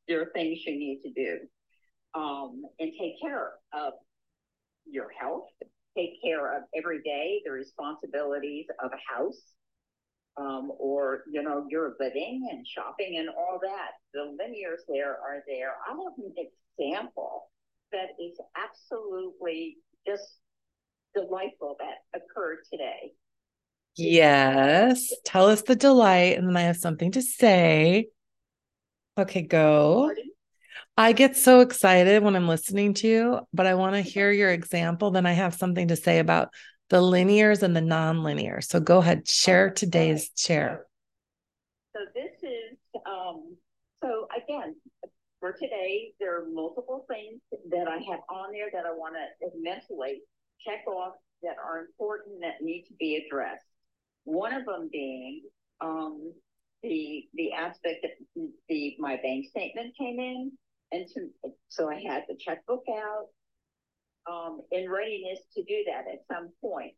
there 0.09 0.23
are 0.23 0.31
things 0.35 0.59
you 0.67 0.79
need 0.79 1.03
to 1.03 1.13
do 1.13 1.39
um, 2.15 2.63
and 2.81 2.91
take 2.99 3.21
care 3.21 3.53
of 3.73 3.93
your 4.89 5.09
health, 5.19 5.47
take 5.97 6.21
care 6.23 6.57
of 6.57 6.65
every 6.77 7.03
day 7.03 7.43
the 7.45 7.53
responsibilities 7.53 8.67
of 8.83 8.91
a 8.93 9.15
house, 9.15 9.41
um, 10.37 10.71
or 10.79 11.23
you 11.31 11.43
know 11.43 11.67
your 11.69 11.97
living 11.99 12.49
and 12.51 12.67
shopping 12.67 13.17
and 13.19 13.29
all 13.29 13.59
that. 13.63 13.93
The 14.13 14.21
linears 14.21 14.83
there 14.89 15.13
are 15.13 15.43
there. 15.47 15.75
I 15.87 15.91
have 15.91 15.99
an 16.19 16.35
example 16.79 17.51
that 17.93 18.11
is 18.21 18.39
absolutely 18.57 19.79
just 20.07 20.39
delightful 21.15 21.77
that 21.79 22.21
occurred 22.21 22.59
today. 22.71 23.13
Yes. 23.97 25.11
Tell 25.25 25.47
us 25.49 25.63
the 25.63 25.77
delight, 25.77 26.37
and 26.37 26.49
then 26.49 26.57
I 26.57 26.63
have 26.63 26.77
something 26.77 27.13
to 27.13 27.23
say. 27.23 28.09
Okay, 29.19 29.43
go. 29.43 30.13
I 30.99 31.13
get 31.13 31.37
so 31.37 31.61
excited 31.61 32.23
when 32.23 32.37
I'm 32.37 32.49
listening 32.49 32.95
to 32.95 33.09
you, 33.09 33.41
but 33.53 33.67
I 33.67 33.75
want 33.75 33.95
to 33.95 34.03
hear 34.03 34.31
your 34.31 34.51
example. 34.51 35.11
Then 35.11 35.27
I 35.27 35.33
have 35.33 35.55
something 35.55 35.89
to 35.89 35.97
say 35.97 36.19
about 36.19 36.51
the 36.89 37.01
linears 37.01 37.63
and 37.63 37.75
the 37.75 37.81
non-linear. 37.81 38.61
So 38.61 38.81
go 38.81 38.99
ahead, 38.99 39.29
share 39.29 39.71
today's 39.71 40.31
chair. 40.31 40.87
So 41.95 42.03
this 42.15 42.33
is 42.43 42.79
um, 43.07 43.57
so 44.03 44.29
again 44.37 44.77
for 45.41 45.53
today. 45.53 46.13
There 46.21 46.37
are 46.41 46.47
multiple 46.49 47.05
things 47.09 47.41
that 47.71 47.89
I 47.89 47.97
have 48.11 48.21
on 48.31 48.53
there 48.53 48.71
that 48.73 48.87
I 48.87 48.93
want 48.93 49.15
to 49.15 49.49
mentally 49.61 50.23
check 50.67 50.87
off 50.87 51.15
that 51.43 51.57
are 51.63 51.81
important 51.81 52.41
that 52.41 52.63
need 52.65 52.85
to 52.89 52.95
be 52.95 53.17
addressed. 53.17 53.65
One 54.25 54.53
of 54.53 54.65
them 54.65 54.89
being 54.93 55.43
um, 55.81 56.33
the 56.83 57.25
the 57.35 57.53
aspect 57.53 58.03
that 58.03 58.49
the 58.69 58.97
my 58.99 59.17
bank 59.23 59.47
statement 59.49 59.95
came 59.99 60.19
in, 60.19 60.53
and 60.93 61.07
to, 61.15 61.51
so 61.69 61.89
I 61.91 62.01
had 62.01 62.25
the 62.29 62.37
checkbook 62.39 62.85
out 62.91 63.27
um, 64.31 64.61
in 64.71 64.91
readiness 64.91 65.41
to 65.55 65.63
do 65.63 65.85
that 65.87 66.05
at 66.13 66.21
some 66.33 66.51
point. 66.61 66.93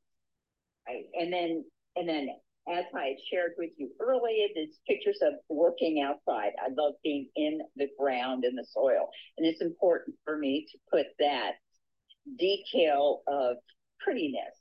Right? 0.87 1.05
And 1.15 1.33
then, 1.33 1.65
and 1.97 2.09
then 2.09 2.29
as 2.69 2.85
I 2.95 3.17
shared 3.31 3.53
with 3.57 3.71
you 3.77 3.91
earlier, 4.01 4.47
there's 4.55 4.79
pictures 4.87 5.19
of 5.23 5.35
working 5.49 6.03
outside. 6.03 6.53
I 6.59 6.69
love 6.77 6.95
being 7.03 7.29
in 7.37 7.61
the 7.77 7.89
ground 7.99 8.45
in 8.45 8.55
the 8.55 8.67
soil. 8.73 9.09
And 9.37 9.47
it's 9.47 9.63
important 9.63 10.17
for 10.25 10.37
me 10.37 10.67
to 10.71 10.79
put 10.91 11.07
that 11.19 11.53
detail 12.39 13.23
of 13.27 13.57
prettiness, 14.01 14.55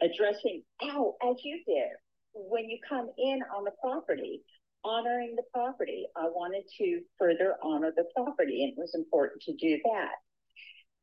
addressing 0.00 0.62
out 0.84 1.14
as 1.28 1.36
you 1.42 1.60
did 1.66 1.90
when 2.32 2.68
you 2.68 2.78
come 2.88 3.08
in 3.18 3.40
on 3.56 3.64
the 3.64 3.72
property, 3.82 4.42
honoring 4.84 5.34
the 5.36 5.42
property. 5.52 6.06
I 6.16 6.26
wanted 6.26 6.64
to 6.78 7.00
further 7.18 7.56
honor 7.62 7.92
the 7.96 8.04
property, 8.14 8.62
and 8.62 8.72
it 8.72 8.78
was 8.78 8.94
important 8.94 9.42
to 9.42 9.54
do 9.54 9.80
that. 9.84 10.12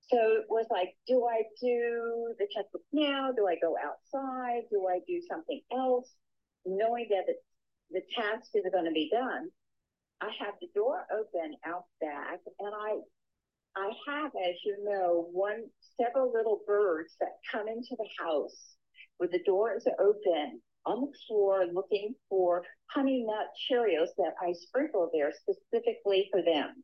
So 0.10 0.18
it 0.18 0.46
was 0.50 0.66
like, 0.70 0.96
do 1.08 1.26
I 1.26 1.44
do 1.62 2.34
the 2.38 2.48
checkbook 2.54 2.84
now? 2.92 3.32
Do 3.36 3.48
I 3.48 3.56
go 3.62 3.76
outside? 3.78 4.64
Do 4.70 4.88
I 4.88 5.00
do 5.08 5.22
something 5.28 5.62
else? 5.72 6.12
Knowing 6.66 7.08
that 7.10 7.26
it, 7.28 7.38
the 7.92 8.02
task 8.16 8.50
is 8.54 8.64
going 8.72 8.86
to 8.86 8.92
be 8.92 9.10
done, 9.12 9.50
I 10.22 10.30
have 10.40 10.56
the 10.62 10.70
door 10.74 11.06
open 11.12 11.56
out 11.66 11.86
back, 12.00 12.40
and 12.60 12.74
I, 12.74 12.96
I 13.76 13.92
have, 14.08 14.32
as 14.36 14.56
you 14.66 14.78
know, 14.84 15.28
one 15.32 15.64
several 16.00 16.32
little 16.32 16.62
birds 16.66 17.14
that 17.20 17.40
come 17.52 17.68
into 17.68 17.96
the 17.98 18.24
house 18.24 18.76
where 19.18 19.30
the 19.30 19.44
door 19.46 19.76
is 19.76 19.88
open 20.00 20.62
on 20.86 21.02
the 21.02 21.18
floor 21.28 21.66
looking 21.74 22.14
for 22.30 22.64
honey 22.88 23.26
nut 23.26 23.48
Cheerios 23.70 24.10
that 24.18 24.34
I 24.42 24.54
sprinkle 24.54 25.10
there 25.14 25.32
specifically 25.32 26.30
for 26.32 26.42
them. 26.42 26.84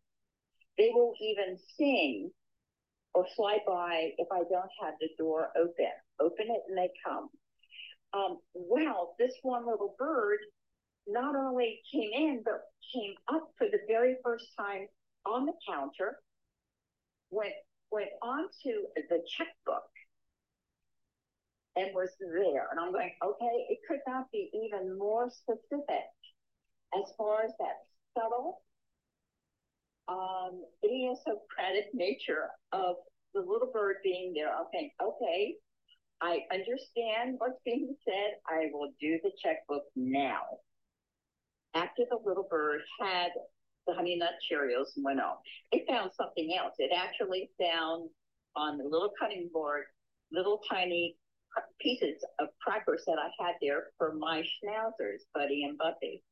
They 0.78 0.90
will 0.94 1.14
even 1.22 1.58
sing 1.78 2.32
or 3.14 3.26
slide 3.36 3.62
by 3.68 4.12
if 4.18 4.28
I 4.32 4.40
don't 4.50 4.72
have 4.82 4.94
the 5.00 5.10
door 5.18 5.50
open. 5.58 5.92
Open 6.20 6.48
it 6.48 6.62
and 6.68 6.78
they 6.78 6.90
come. 7.06 7.30
Um, 8.14 8.38
well, 8.54 9.16
this 9.20 9.34
one 9.44 9.68
little 9.68 9.96
bird 9.98 10.40
not 11.08 11.36
only 11.36 11.80
came 11.92 12.12
in, 12.14 12.42
but 12.44 12.62
came 12.94 13.14
up 13.28 13.50
for 13.58 13.68
the 13.68 13.80
very 13.88 14.16
first 14.24 14.46
time 14.58 14.88
on 15.26 15.46
the 15.46 15.54
counter, 15.68 16.18
went 17.32 17.54
went 17.92 18.10
onto 18.22 18.86
the 19.10 19.24
checkbook 19.38 19.90
and 21.76 21.94
was 21.94 22.10
there. 22.20 22.68
And 22.70 22.80
I'm 22.80 22.92
going, 22.92 23.12
okay, 23.24 23.66
it 23.70 23.80
could 23.88 24.00
not 24.08 24.32
be 24.32 24.50
even 24.54 24.98
more 24.98 25.30
specific 25.30 26.06
as 26.94 27.12
far 27.18 27.44
as 27.44 27.52
that 27.60 27.78
subtle 28.18 28.62
um, 30.10 30.64
idiosyncratic 30.84 31.94
nature 31.94 32.50
of 32.72 32.96
the 33.34 33.42
little 33.42 33.70
bird 33.72 33.98
being 34.04 34.34
there. 34.34 34.50
i 34.50 34.64
think, 34.72 34.92
okay, 35.02 35.56
I 36.22 36.40
understand 36.52 37.36
what's 37.38 37.60
being 37.64 37.96
said. 38.04 38.40
I 38.48 38.68
will 38.74 38.92
do 39.00 39.20
the 39.24 39.32
checkbook 39.42 39.84
now. 39.96 40.42
After 41.76 42.04
the 42.10 42.18
little 42.26 42.48
bird 42.50 42.82
had 43.00 43.30
the 43.88 43.94
honey 43.94 44.18
nut 44.18 44.34
Cheerios 44.52 44.96
and 44.96 45.06
went 45.06 45.22
on, 45.22 45.36
it 45.72 45.86
found 45.88 46.12
something 46.18 46.56
else. 46.58 46.74
It 46.80 46.92
actually 46.96 47.52
found 47.60 48.10
on 48.56 48.78
the 48.78 48.84
little 48.84 49.12
cutting 49.20 49.50
board 49.54 49.84
little 50.32 50.62
tiny 50.70 51.16
pieces 51.82 52.24
of 52.40 52.50
crackers 52.62 53.04
that 53.08 53.18
I 53.18 53.30
had 53.44 53.56
there 53.62 53.88
for 53.98 54.14
my 54.14 54.42
schnauzers, 54.44 55.22
Buddy 55.34 55.64
and 55.64 55.78
Buffy. 55.78 56.24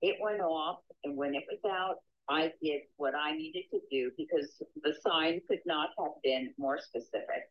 It 0.00 0.16
went 0.20 0.40
off, 0.40 0.78
and 1.04 1.16
when 1.16 1.34
it 1.34 1.44
was 1.50 1.60
out, 1.70 1.96
I 2.28 2.52
did 2.62 2.82
what 2.96 3.14
I 3.14 3.32
needed 3.36 3.64
to 3.72 3.80
do 3.90 4.10
because 4.16 4.62
the 4.82 4.94
sign 5.06 5.40
could 5.48 5.60
not 5.66 5.90
have 5.98 6.12
been 6.22 6.54
more 6.58 6.78
specific. 6.78 7.50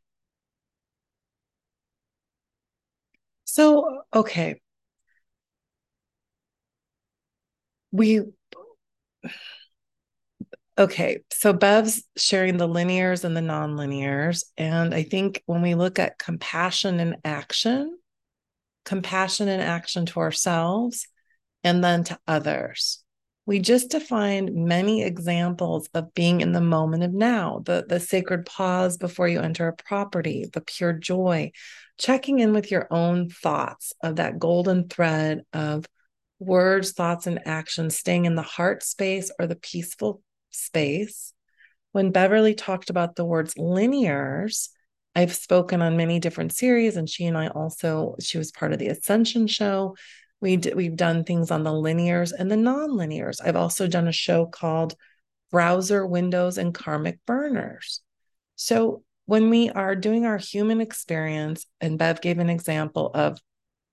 So, 3.46 4.01
okay. 4.13 4.60
We, 7.92 8.22
okay. 10.77 11.20
So, 11.32 11.53
Bev's 11.53 12.03
sharing 12.18 12.58
the 12.58 12.68
linears 12.68 13.24
and 13.24 13.38
the 13.38 13.42
non-linears. 13.42 14.46
And 14.58 14.96
I 14.96 15.03
think 15.03 15.44
when 15.46 15.62
we 15.62 15.75
look 15.75 16.00
at 16.00 16.18
compassion 16.18 17.00
and 17.00 17.18
action, 17.24 18.00
compassion 18.86 19.48
and 19.48 19.62
action 19.62 20.08
to 20.08 20.20
ourselves 20.20 21.08
and 21.63 21.84
then 21.84 22.03
to 22.06 22.20
others 22.27 23.02
we 23.45 23.59
just 23.59 23.89
defined 23.89 24.53
many 24.53 25.03
examples 25.03 25.89
of 25.93 26.13
being 26.13 26.41
in 26.41 26.53
the 26.53 26.62
moment 26.62 27.03
of 27.03 27.13
now 27.13 27.62
the, 27.65 27.85
the 27.88 28.00
sacred 28.00 28.45
pause 28.45 28.97
before 28.97 29.27
you 29.27 29.41
enter 29.41 29.67
a 29.67 29.75
property, 29.75 30.50
the 30.53 30.62
pure 30.62 30.93
joy, 30.93 31.51
checking 31.97 32.39
in 32.39 32.53
with 32.53 32.71
your 32.71 32.88
own 32.89 33.29
thoughts 33.29 33.93
of 34.01 34.15
that 34.15 34.39
golden 34.39 34.88
thread 34.88 35.41
of 35.51 35.85
words, 36.39 36.93
thoughts, 36.93 37.27
and 37.27 37.45
actions, 37.45 37.97
staying 37.97 38.25
in 38.25 38.35
the 38.35 38.41
heart 38.41 38.83
space 38.83 39.31
or 39.39 39.47
the 39.47 39.55
peaceful 39.55 40.21
space. 40.51 41.33
When 41.91 42.12
Beverly 42.12 42.55
talked 42.55 42.89
about 42.89 43.15
the 43.15 43.25
words 43.25 43.55
linears, 43.55 44.69
I've 45.15 45.35
spoken 45.35 45.81
on 45.81 45.97
many 45.97 46.19
different 46.19 46.53
series, 46.53 46.95
and 46.95 47.07
she 47.09 47.25
and 47.25 47.38
I 47.38 47.47
also, 47.50 48.15
she 48.19 48.38
was 48.38 48.51
part 48.51 48.73
of 48.73 48.79
the 48.79 48.88
Ascension 48.88 49.47
show. 49.47 49.95
We 50.43 50.57
d- 50.57 50.73
we've 50.73 50.97
done 50.97 51.23
things 51.23 51.51
on 51.51 51.63
the 51.63 51.71
linears 51.71 52.33
and 52.38 52.51
the 52.51 52.57
non-linears. 52.57 53.38
I've 53.41 53.55
also 53.55 53.88
done 53.88 54.09
a 54.09 54.12
show 54.12 54.45
called 54.45 54.93
Browser 55.51 56.05
Windows 56.05 56.57
and 56.57 56.73
Karmic 56.73 57.19
Burners. 57.25 58.01
So 58.57 59.03
when 59.25 59.50
we 59.50 59.69
are 59.69 59.95
doing 59.95 60.25
our 60.25 60.38
human 60.38 60.81
experience, 60.81 61.65
and 61.79 61.97
Bev 61.97 62.19
gave 62.19 62.39
an 62.39 62.50
example 62.50 63.09
of 63.13 63.39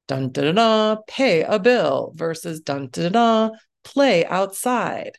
dun 0.09 0.33
da 0.33 0.51
da 0.51 0.53
da, 0.53 0.97
pay 1.07 1.43
a 1.43 1.61
bill 1.61 2.13
versus 2.17 2.59
dun 2.59 2.89
da 2.91 3.11
da, 3.11 3.51
play 3.85 4.27
outside. 4.27 5.19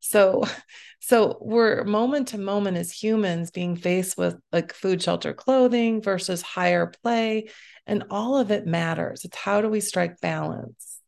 So, 0.00 0.44
so 1.00 1.36
we're 1.42 1.84
moment 1.84 2.28
to 2.28 2.38
moment 2.38 2.78
as 2.78 2.90
humans 2.90 3.50
being 3.50 3.76
faced 3.76 4.16
with 4.16 4.36
like 4.50 4.72
food, 4.72 5.02
shelter, 5.02 5.34
clothing 5.34 6.00
versus 6.00 6.40
higher 6.40 6.90
play. 7.02 7.48
And 7.86 8.04
all 8.10 8.38
of 8.38 8.50
it 8.50 8.66
matters. 8.66 9.24
It's 9.24 9.36
how 9.36 9.60
do 9.60 9.68
we 9.68 9.80
strike 9.80 10.20
balance? 10.20 11.00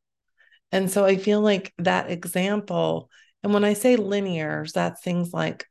And 0.72 0.90
so 0.90 1.04
I 1.04 1.16
feel 1.16 1.40
like 1.40 1.72
that 1.78 2.10
example, 2.10 3.08
and 3.42 3.54
when 3.54 3.64
I 3.64 3.74
say 3.74 3.96
linears, 3.96 4.72
that's 4.72 5.02
things 5.02 5.32
like 5.32 5.66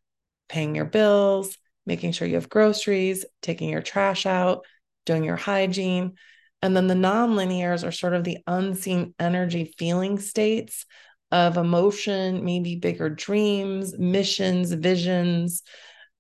paying 0.47 0.75
your 0.75 0.85
bills, 0.85 1.57
making 1.85 2.13
sure 2.13 2.27
you 2.27 2.35
have 2.35 2.50
groceries, 2.50 3.25
taking 3.41 3.69
your 3.69 3.81
trash 3.81 4.25
out, 4.25 4.65
doing 5.05 5.24
your 5.24 5.35
hygiene. 5.35 6.13
And 6.62 6.75
then 6.75 6.88
the 6.88 6.95
non-linears 6.95 7.85
are 7.85 7.91
sort 7.91 8.13
of 8.13 8.24
the 8.24 8.39
unseen 8.47 9.13
energy 9.19 9.75
feeling 9.77 10.17
states 10.17 10.85
of 11.31 11.57
emotion, 11.57 12.45
maybe 12.45 12.77
bigger 12.77 13.09
dreams, 13.09 13.97
missions, 13.97 14.71
visions, 14.71 15.62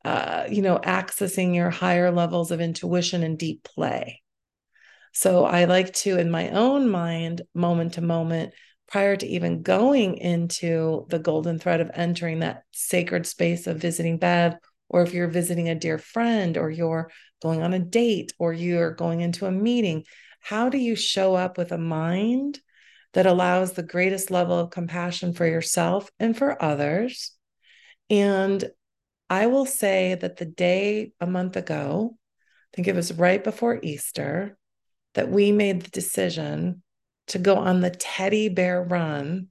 uh, 0.03 0.45
you 0.49 0.61
know, 0.61 0.77
accessing 0.77 1.55
your 1.55 1.69
higher 1.69 2.11
levels 2.11 2.51
of 2.51 2.61
intuition 2.61 3.23
and 3.23 3.39
deep 3.39 3.63
play. 3.63 4.21
So 5.15 5.45
I 5.45 5.63
like 5.63 5.93
to, 5.93 6.19
in 6.19 6.29
my 6.29 6.49
own 6.49 6.89
mind, 6.89 7.41
moment 7.53 7.93
to 7.93 8.01
moment, 8.01 8.53
prior 8.85 9.15
to 9.15 9.25
even 9.25 9.61
going 9.61 10.17
into 10.17 11.05
the 11.09 11.19
golden 11.19 11.57
thread 11.57 11.79
of 11.79 11.89
entering 11.93 12.39
that 12.39 12.63
sacred 12.73 13.25
space 13.25 13.65
of 13.65 13.77
visiting 13.77 14.17
Bev, 14.17 14.55
or 14.89 15.03
if 15.03 15.13
you're 15.13 15.29
visiting 15.29 15.69
a 15.69 15.75
dear 15.75 15.97
friend, 15.97 16.57
or 16.57 16.69
you're 16.69 17.09
going 17.41 17.63
on 17.63 17.73
a 17.73 17.79
date, 17.79 18.33
or 18.39 18.51
you're 18.51 18.91
going 18.91 19.21
into 19.21 19.45
a 19.45 19.51
meeting, 19.51 20.03
how 20.41 20.67
do 20.67 20.77
you 20.77 20.97
show 20.97 21.33
up 21.33 21.57
with 21.57 21.71
a 21.71 21.77
mind 21.77 22.59
that 23.13 23.25
allows 23.25 23.71
the 23.71 23.83
greatest 23.83 24.31
level 24.31 24.59
of 24.59 24.69
compassion 24.69 25.31
for 25.31 25.47
yourself 25.47 26.11
and 26.19 26.37
for 26.37 26.61
others? 26.61 27.31
And 28.09 28.65
I 29.29 29.47
will 29.47 29.65
say 29.65 30.15
that 30.15 30.35
the 30.35 30.45
day 30.45 31.13
a 31.21 31.25
month 31.25 31.55
ago, 31.55 32.17
I 32.17 32.75
think 32.75 32.89
it 32.89 32.95
was 32.95 33.13
right 33.13 33.41
before 33.41 33.79
Easter, 33.81 34.57
that 35.15 35.29
we 35.29 35.51
made 35.51 35.81
the 35.81 35.89
decision 35.89 36.83
to 37.27 37.39
go 37.39 37.55
on 37.55 37.81
the 37.81 37.89
teddy 37.89 38.49
bear 38.49 38.83
run 38.83 39.47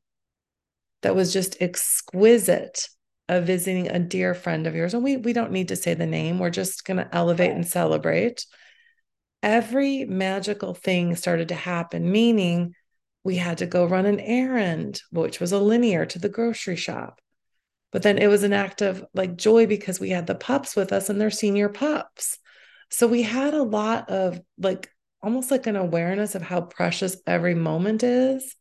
that 1.02 1.16
was 1.16 1.32
just 1.32 1.60
exquisite 1.60 2.88
of 3.28 3.46
visiting 3.46 3.88
a 3.88 3.98
dear 3.98 4.34
friend 4.34 4.66
of 4.66 4.74
yours. 4.74 4.94
And 4.94 5.02
we 5.02 5.16
we 5.16 5.32
don't 5.32 5.52
need 5.52 5.68
to 5.68 5.76
say 5.76 5.94
the 5.94 6.06
name. 6.06 6.38
We're 6.38 6.50
just 6.50 6.84
going 6.84 6.98
to 6.98 7.14
elevate 7.14 7.52
and 7.52 7.66
celebrate. 7.66 8.46
Every 9.42 10.04
magical 10.04 10.74
thing 10.74 11.16
started 11.16 11.48
to 11.48 11.54
happen, 11.54 12.10
meaning 12.10 12.74
we 13.22 13.36
had 13.36 13.58
to 13.58 13.66
go 13.66 13.86
run 13.86 14.06
an 14.06 14.20
errand, 14.20 15.02
which 15.10 15.40
was 15.40 15.52
a 15.52 15.58
linear 15.58 16.06
to 16.06 16.18
the 16.18 16.28
grocery 16.28 16.76
shop. 16.76 17.20
But 17.90 18.02
then 18.02 18.18
it 18.18 18.26
was 18.26 18.42
an 18.42 18.52
act 18.52 18.82
of 18.82 19.04
like 19.14 19.36
joy 19.36 19.66
because 19.66 20.00
we 20.00 20.10
had 20.10 20.26
the 20.26 20.34
pups 20.34 20.76
with 20.76 20.92
us 20.92 21.08
and 21.08 21.20
they're 21.20 21.30
senior 21.30 21.68
pups. 21.68 22.38
So 22.90 23.06
we 23.06 23.22
had 23.22 23.54
a 23.54 23.62
lot 23.62 24.10
of 24.10 24.40
like 24.58 24.90
almost 25.24 25.50
like 25.50 25.66
an 25.66 25.76
awareness 25.76 26.34
of 26.34 26.42
how 26.42 26.60
precious 26.60 27.16
every 27.26 27.54
moment 27.54 28.02
is. 28.02 28.54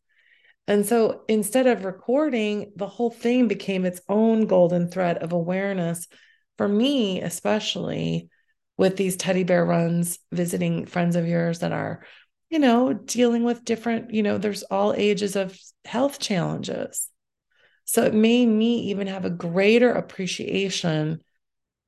And 0.67 0.85
so 0.85 1.23
instead 1.27 1.67
of 1.67 1.83
recording, 1.83 2.71
the 2.77 2.87
whole 2.87 3.11
thing 3.11 3.49
became 3.49 3.85
its 3.85 3.99
own 4.07 4.47
golden 4.47 4.89
thread 4.89 5.17
of 5.17 5.33
awareness 5.33 6.07
for 6.57 6.67
me, 6.67 7.21
especially 7.21 8.29
with 8.77 8.95
these 8.95 9.17
teddy 9.17 9.43
bear 9.43 9.65
runs, 9.65 10.19
visiting 10.31 10.85
friends 10.85 11.17
of 11.17 11.27
yours 11.27 11.59
that 11.59 11.73
are, 11.73 12.05
you 12.49 12.59
know, 12.59 12.93
dealing 12.93 13.43
with 13.43 13.65
different, 13.65 14.13
you 14.13 14.23
know, 14.23 14.37
there's 14.37 14.63
all 14.63 14.93
ages 14.93 15.35
of 15.35 15.59
health 15.83 16.19
challenges. 16.19 17.09
So 17.85 18.03
it 18.03 18.13
made 18.13 18.47
me 18.47 18.91
even 18.91 19.07
have 19.07 19.25
a 19.25 19.29
greater 19.29 19.91
appreciation 19.91 21.21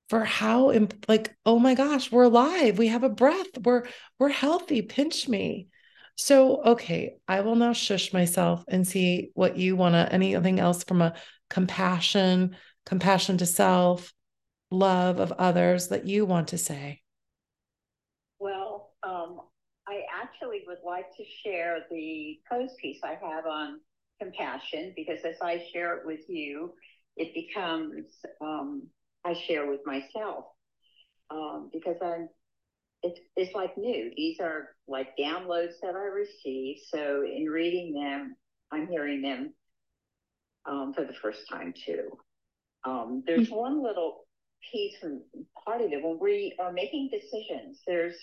for 0.10 0.24
how 0.24 0.72
like 1.08 1.36
oh 1.46 1.60
my 1.60 1.74
gosh 1.74 2.12
we're 2.12 2.24
alive 2.24 2.78
we 2.78 2.88
have 2.88 3.04
a 3.04 3.10
breath 3.10 3.48
we're 3.64 3.86
we're 4.20 4.30
healthy 4.30 4.82
pinch 4.82 5.28
me. 5.28 5.68
So 6.18 6.62
okay 6.64 7.16
i 7.28 7.42
will 7.42 7.56
now 7.56 7.74
shush 7.74 8.14
myself 8.14 8.64
and 8.68 8.88
see 8.88 9.32
what 9.34 9.58
you 9.58 9.76
want 9.76 9.94
to 9.94 10.12
anything 10.14 10.60
else 10.60 10.84
from 10.84 11.02
a 11.02 11.16
compassion 11.50 12.56
compassion 12.86 13.38
to 13.40 13.46
self 13.46 14.14
love 14.72 15.20
of 15.20 15.32
others 15.34 15.90
that 15.90 16.06
you 16.06 16.26
want 16.26 16.50
to 16.50 16.58
say? 16.58 17.02
Well 18.40 18.92
um, 19.04 19.40
i 19.88 20.02
actually 20.14 20.64
would 20.68 20.80
like 20.86 21.16
to 21.18 21.24
share 21.44 21.80
the 21.92 22.40
post 22.50 22.78
piece 22.78 23.00
i 23.04 23.18
have 23.22 23.46
on 23.46 23.80
compassion 24.22 24.94
because 24.96 25.20
as 25.26 25.36
i 25.42 25.64
share 25.74 25.98
it 25.98 26.06
with 26.06 26.22
you 26.30 26.74
it 27.18 27.34
becomes 27.34 28.06
um, 28.42 28.88
I 29.26 29.34
share 29.34 29.70
with 29.70 29.82
myself 29.86 30.46
um, 31.30 31.70
because 31.74 31.98
I'm 32.02 32.30
it's 33.04 33.20
it's 33.36 33.56
like 33.56 33.78
new. 33.78 34.12
These 34.16 34.40
are 34.40 34.70
like 34.88 35.10
downloads 35.20 35.74
that 35.82 35.96
I 35.96 36.06
receive. 36.06 36.78
So 36.88 37.24
in 37.24 37.46
reading 37.46 37.94
them, 37.94 38.36
I'm 38.72 38.88
hearing 38.88 39.22
them 39.22 39.54
um, 40.66 40.94
for 40.96 41.06
the 41.06 41.14
first 41.22 41.42
time 41.52 41.74
too. 41.86 42.18
Um, 42.84 43.24
there's 43.26 43.48
mm-hmm. 43.48 43.56
one 43.56 43.84
little 43.84 44.26
piece 44.72 44.96
and 45.04 45.22
part 45.66 45.82
of 45.82 45.92
it 45.92 46.04
when 46.04 46.18
we 46.20 46.56
are 46.60 46.72
making 46.72 47.10
decisions. 47.12 47.82
There's 47.86 48.16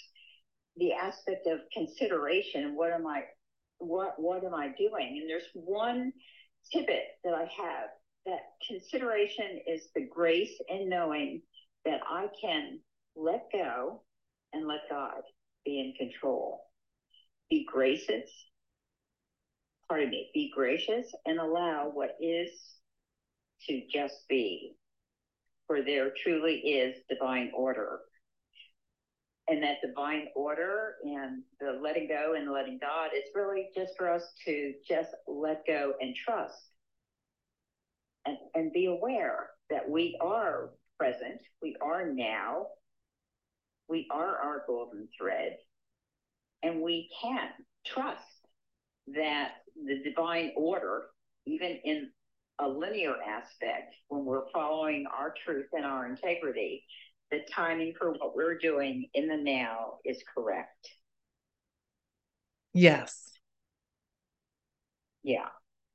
the 0.77 0.93
aspect 0.93 1.47
of 1.47 1.61
consideration. 1.73 2.75
What 2.77 2.93
am 2.93 3.07
I? 3.07 3.23
What 3.79 4.15
what 4.19 4.45
am 4.45 4.55
I 4.55 4.69
doing? 4.79 5.19
And 5.21 5.31
there's 5.31 5.49
one 5.55 6.12
tidbit 6.73 7.05
that 7.25 7.35
I 7.35 7.43
have 7.43 7.88
that 8.26 8.40
consideration 8.66 9.61
is 9.66 9.88
the 9.94 10.06
grace 10.06 10.54
and 10.68 10.88
knowing 10.88 11.42
that 11.85 12.00
I 12.08 12.28
can 12.40 12.78
let 13.16 13.48
go 13.52 14.02
and 14.52 14.66
let 14.66 14.80
God 14.90 15.22
be 15.64 15.80
in 15.80 15.94
control. 15.98 16.61
Be 17.50 17.66
gracious, 17.70 18.30
pardon 19.88 20.11
me, 20.11 20.30
be 20.32 20.50
gracious 20.54 21.06
and 21.26 21.38
allow 21.38 21.90
what 21.92 22.16
is 22.20 22.50
to 23.68 23.82
just 23.92 24.26
be. 24.28 24.74
For 25.66 25.82
there 25.82 26.12
truly 26.22 26.56
is 26.56 26.96
divine 27.08 27.50
order. 27.54 28.00
And 29.48 29.62
that 29.64 29.78
divine 29.85 30.28
order 30.37 30.94
and 31.02 31.42
the 31.61 31.78
letting 31.82 32.08
go 32.08 32.35
and 32.37 32.50
letting 32.50 32.78
God 32.80 33.11
is 33.14 33.24
really 33.35 33.68
just 33.74 33.92
for 33.98 34.08
us 34.08 34.22
to 34.44 34.72
just 34.88 35.11
let 35.26 35.66
go 35.66 35.94
and 36.00 36.14
trust 36.14 36.71
and, 38.26 38.37
and 38.54 38.72
be 38.72 38.87
aware 38.87 39.50
that 39.70 39.88
we 39.88 40.18
are 40.20 40.70
present, 40.98 41.40
we 41.61 41.76
are 41.80 42.06
now, 42.06 42.66
we 43.88 44.06
are 44.11 44.37
our 44.37 44.64
golden 44.66 45.08
thread, 45.18 45.56
and 46.62 46.80
we 46.80 47.11
can 47.20 47.48
trust 47.87 48.22
that 49.08 49.52
the 49.87 50.02
divine 50.02 50.52
order, 50.56 51.04
even 51.46 51.78
in 51.85 52.11
a 52.61 52.68
linear 52.68 53.14
aspect, 53.26 53.96
when 54.08 54.24
we're 54.24 54.48
following 54.52 55.06
our 55.12 55.35
truth 55.44 55.66
and 55.72 55.85
our 55.85 56.06
integrity, 56.06 56.85
the 57.30 57.40
timing 57.50 57.94
for 57.98 58.12
what 58.12 58.37
we're 58.37 58.58
doing 58.58 59.06
in 59.14 59.26
the 59.26 59.37
now 59.37 59.94
is 60.04 60.22
correct. 60.35 60.88
Yes. 62.74 63.32
Yeah. 65.22 65.48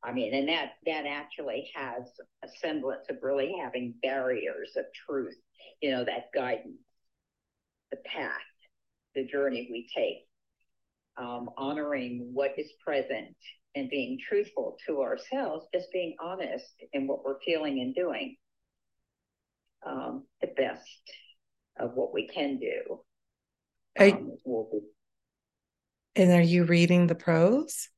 I 0.07 0.13
mean, 0.13 0.33
and 0.33 0.47
that 0.47 0.75
that 0.85 1.05
actually 1.05 1.69
has 1.75 2.03
a 2.41 2.47
semblance 2.61 3.07
of 3.09 3.17
really 3.21 3.53
having 3.61 3.93
barriers 4.01 4.71
of 4.77 4.85
truth, 5.05 5.35
you 5.81 5.91
know, 5.91 6.05
that 6.05 6.31
guidance, 6.33 6.79
the 7.91 7.97
path, 8.05 8.31
the 9.15 9.25
journey 9.25 9.67
we 9.69 9.89
take, 9.93 10.25
um, 11.17 11.49
honoring 11.57 12.29
what 12.33 12.51
is 12.57 12.71
present 12.85 13.35
and 13.75 13.89
being 13.89 14.17
truthful 14.25 14.77
to 14.87 15.01
ourselves, 15.01 15.65
just 15.73 15.91
being 15.91 16.15
honest 16.21 16.73
in 16.93 17.05
what 17.05 17.25
we're 17.25 17.41
feeling 17.41 17.81
and 17.81 17.93
doing, 17.93 18.37
um, 19.85 20.23
the 20.39 20.47
best 20.55 21.11
of 21.77 21.95
what 21.95 22.13
we 22.13 22.29
can 22.29 22.59
do. 22.59 23.01
Um, 23.99 24.31
and 26.15 26.31
are 26.31 26.41
you 26.41 26.63
reading 26.63 27.07
the 27.07 27.15
prose? 27.15 27.89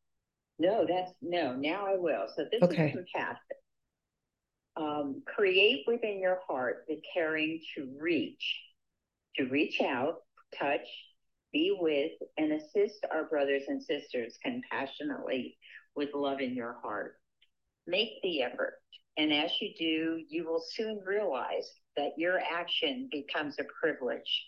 No, 0.59 0.85
that's 0.87 1.11
no. 1.21 1.55
Now 1.55 1.87
I 1.87 1.95
will. 1.95 2.27
So 2.35 2.45
this 2.51 2.61
okay. 2.61 2.89
is 2.89 2.93
fantastic. 3.13 3.57
Um, 4.75 5.23
create 5.25 5.85
within 5.87 6.19
your 6.19 6.39
heart 6.47 6.85
the 6.87 7.01
caring 7.13 7.59
to 7.75 7.89
reach, 7.99 8.59
to 9.37 9.45
reach 9.45 9.81
out, 9.81 10.17
touch, 10.57 10.87
be 11.51 11.75
with, 11.79 12.11
and 12.37 12.53
assist 12.53 13.05
our 13.11 13.23
brothers 13.23 13.63
and 13.67 13.81
sisters 13.81 14.37
compassionately 14.43 15.57
with 15.95 16.09
love 16.13 16.41
in 16.41 16.53
your 16.53 16.77
heart. 16.83 17.15
Make 17.87 18.21
the 18.21 18.43
effort, 18.43 18.75
and 19.17 19.33
as 19.33 19.51
you 19.59 19.73
do, 19.77 20.23
you 20.29 20.45
will 20.45 20.63
soon 20.73 21.01
realize 21.05 21.69
that 21.97 22.11
your 22.17 22.39
action 22.39 23.09
becomes 23.11 23.55
a 23.59 23.65
privilege, 23.81 24.45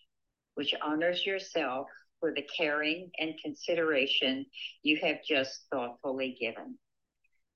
which 0.55 0.73
honors 0.81 1.25
yourself 1.25 1.87
for 2.21 2.33
the 2.33 2.47
caring 2.55 3.11
and 3.19 3.33
consideration 3.43 4.45
you 4.83 4.97
have 5.01 5.17
just 5.27 5.65
thoughtfully 5.69 6.37
given. 6.39 6.77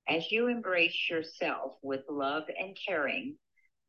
As 0.10 0.30
you 0.32 0.48
embrace 0.48 1.10
yourself 1.10 1.78
with 1.82 2.02
love 2.10 2.44
and 2.60 2.78
caring, 2.86 3.38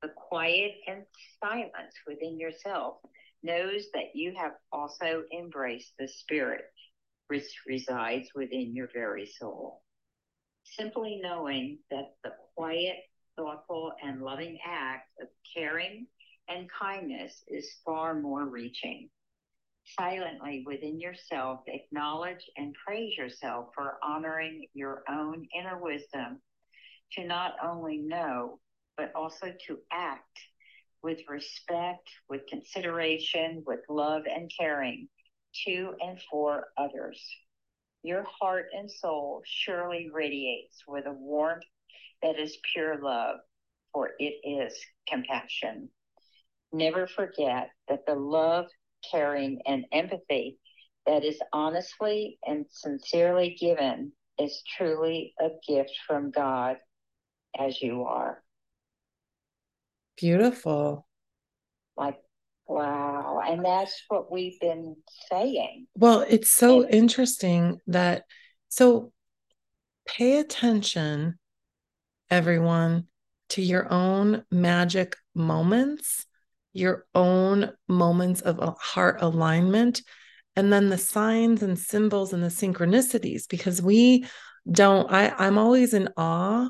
the 0.02 0.10
quiet 0.28 0.72
and 0.86 1.04
silence 1.42 1.94
within 2.06 2.38
yourself 2.38 2.98
knows 3.42 3.86
that 3.94 4.14
you 4.14 4.34
have 4.36 4.52
also 4.70 5.24
embraced 5.36 5.92
the 5.98 6.06
spirit 6.06 6.66
which 7.28 7.44
resides 7.66 8.28
within 8.34 8.74
your 8.74 8.88
very 8.94 9.26
soul. 9.26 9.82
Simply 10.64 11.20
knowing 11.22 11.78
that 11.90 12.14
the 12.22 12.32
quiet, 12.54 12.96
thoughtful, 13.36 13.92
and 14.02 14.22
loving 14.22 14.58
act 14.64 15.08
of 15.20 15.28
caring 15.54 16.06
and 16.48 16.70
kindness 16.70 17.42
is 17.48 17.80
far 17.84 18.14
more 18.14 18.44
reaching. 18.44 19.10
Silently 19.86 20.64
within 20.66 21.00
yourself, 21.00 21.60
acknowledge 21.68 22.44
and 22.56 22.74
praise 22.84 23.16
yourself 23.16 23.68
for 23.74 23.98
honoring 24.02 24.66
your 24.74 25.02
own 25.08 25.46
inner 25.56 25.78
wisdom 25.78 26.40
to 27.12 27.24
not 27.24 27.54
only 27.62 27.98
know, 27.98 28.58
but 28.96 29.12
also 29.14 29.52
to 29.66 29.78
act 29.92 30.38
with 31.02 31.20
respect, 31.28 32.08
with 32.28 32.46
consideration, 32.48 33.62
with 33.64 33.80
love 33.88 34.24
and 34.26 34.50
caring 34.58 35.08
to 35.64 35.94
and 36.00 36.20
for 36.30 36.68
others. 36.76 37.22
Your 38.02 38.24
heart 38.40 38.66
and 38.76 38.90
soul 38.90 39.42
surely 39.44 40.10
radiates 40.12 40.82
with 40.88 41.06
a 41.06 41.12
warmth 41.12 41.64
that 42.22 42.38
is 42.38 42.58
pure 42.72 43.00
love, 43.00 43.38
for 43.92 44.10
it 44.18 44.34
is 44.44 44.76
compassion. 45.08 45.88
Never 46.72 47.06
forget 47.06 47.70
that 47.88 48.04
the 48.06 48.14
love, 48.14 48.66
caring, 49.10 49.60
and 49.66 49.84
empathy 49.92 50.58
that 51.06 51.24
is 51.24 51.38
honestly 51.52 52.38
and 52.44 52.66
sincerely 52.68 53.56
given 53.60 54.12
is 54.38 54.62
truly 54.76 55.34
a 55.40 55.48
gift 55.66 55.92
from 56.06 56.30
God 56.30 56.76
as 57.58 57.80
you 57.80 58.02
are. 58.04 58.42
Beautiful. 60.16 61.06
Like, 61.96 62.18
wow. 62.66 63.40
And 63.46 63.64
that's 63.64 64.02
what 64.08 64.30
we've 64.30 64.58
been 64.60 64.96
saying. 65.30 65.86
Well, 65.96 66.24
it's 66.28 66.50
so 66.50 66.82
and- 66.82 66.94
interesting 66.94 67.80
that, 67.86 68.24
so 68.68 69.12
pay 70.06 70.38
attention, 70.38 71.38
everyone, 72.30 73.06
to 73.50 73.62
your 73.62 73.90
own 73.92 74.44
magic 74.50 75.16
moments, 75.34 76.25
your 76.76 77.06
own 77.14 77.72
moments 77.88 78.40
of 78.42 78.76
heart 78.78 79.22
alignment, 79.22 80.02
and 80.54 80.72
then 80.72 80.88
the 80.88 80.98
signs 80.98 81.62
and 81.62 81.78
symbols 81.78 82.32
and 82.32 82.42
the 82.42 82.48
synchronicities, 82.48 83.48
because 83.48 83.82
we 83.82 84.26
don't, 84.70 85.10
I, 85.12 85.32
I'm 85.38 85.58
always 85.58 85.94
in 85.94 86.08
awe 86.16 86.68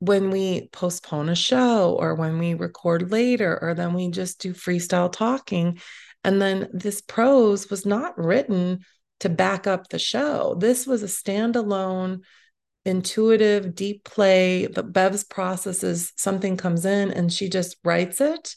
when 0.00 0.30
we 0.30 0.68
postpone 0.72 1.28
a 1.28 1.34
show 1.34 1.94
or 2.00 2.14
when 2.14 2.38
we 2.38 2.54
record 2.54 3.10
later 3.10 3.58
or 3.60 3.74
then 3.74 3.92
we 3.92 4.10
just 4.10 4.40
do 4.40 4.54
freestyle 4.54 5.12
talking. 5.12 5.78
And 6.24 6.40
then 6.40 6.68
this 6.72 7.00
prose 7.02 7.68
was 7.70 7.84
not 7.84 8.18
written 8.18 8.80
to 9.20 9.28
back 9.28 9.66
up 9.66 9.88
the 9.88 9.98
show. 9.98 10.56
This 10.58 10.86
was 10.86 11.02
a 11.02 11.06
standalone 11.06 12.20
intuitive 12.86 13.74
deep 13.74 14.04
play. 14.04 14.66
The 14.66 14.82
bev's 14.82 15.24
processes 15.24 16.12
something 16.16 16.56
comes 16.56 16.86
in 16.86 17.10
and 17.10 17.30
she 17.30 17.50
just 17.50 17.76
writes 17.84 18.22
it 18.22 18.56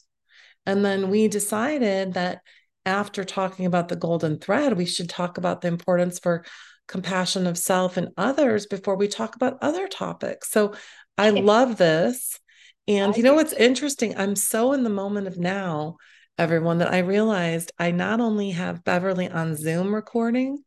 and 0.66 0.84
then 0.84 1.10
we 1.10 1.28
decided 1.28 2.14
that 2.14 2.40
after 2.86 3.24
talking 3.24 3.66
about 3.66 3.88
the 3.88 3.96
golden 3.96 4.40
thread 4.40 4.78
we 4.78 4.86
should 4.86 5.10
talk 5.10 5.38
about 5.38 5.62
the 5.62 5.68
importance 5.68 6.20
for 6.20 6.44
compassion 6.88 7.48
of 7.48 7.58
self 7.58 7.96
and 7.96 8.10
others 8.18 8.66
before 8.66 8.96
we 8.96 9.08
talk 9.08 9.36
about 9.36 9.58
other 9.62 9.88
topics 9.88 10.52
so 10.52 10.74
I 11.18 11.30
love 11.30 11.78
this. 11.78 12.40
And 12.88 13.16
you 13.16 13.24
know 13.24 13.36
what's 13.36 13.54
interesting? 13.54 14.18
I'm 14.18 14.36
so 14.36 14.74
in 14.74 14.84
the 14.84 14.90
moment 14.90 15.28
of 15.28 15.38
now, 15.38 15.98
everyone, 16.38 16.80
that 16.80 16.92
I 16.92 17.00
realized 17.00 17.72
I 17.80 17.92
not 17.92 18.20
only 18.20 18.52
have 18.52 18.84
Beverly 18.84 19.30
on 19.30 19.56
Zoom 19.56 19.94
recording, 19.94 20.64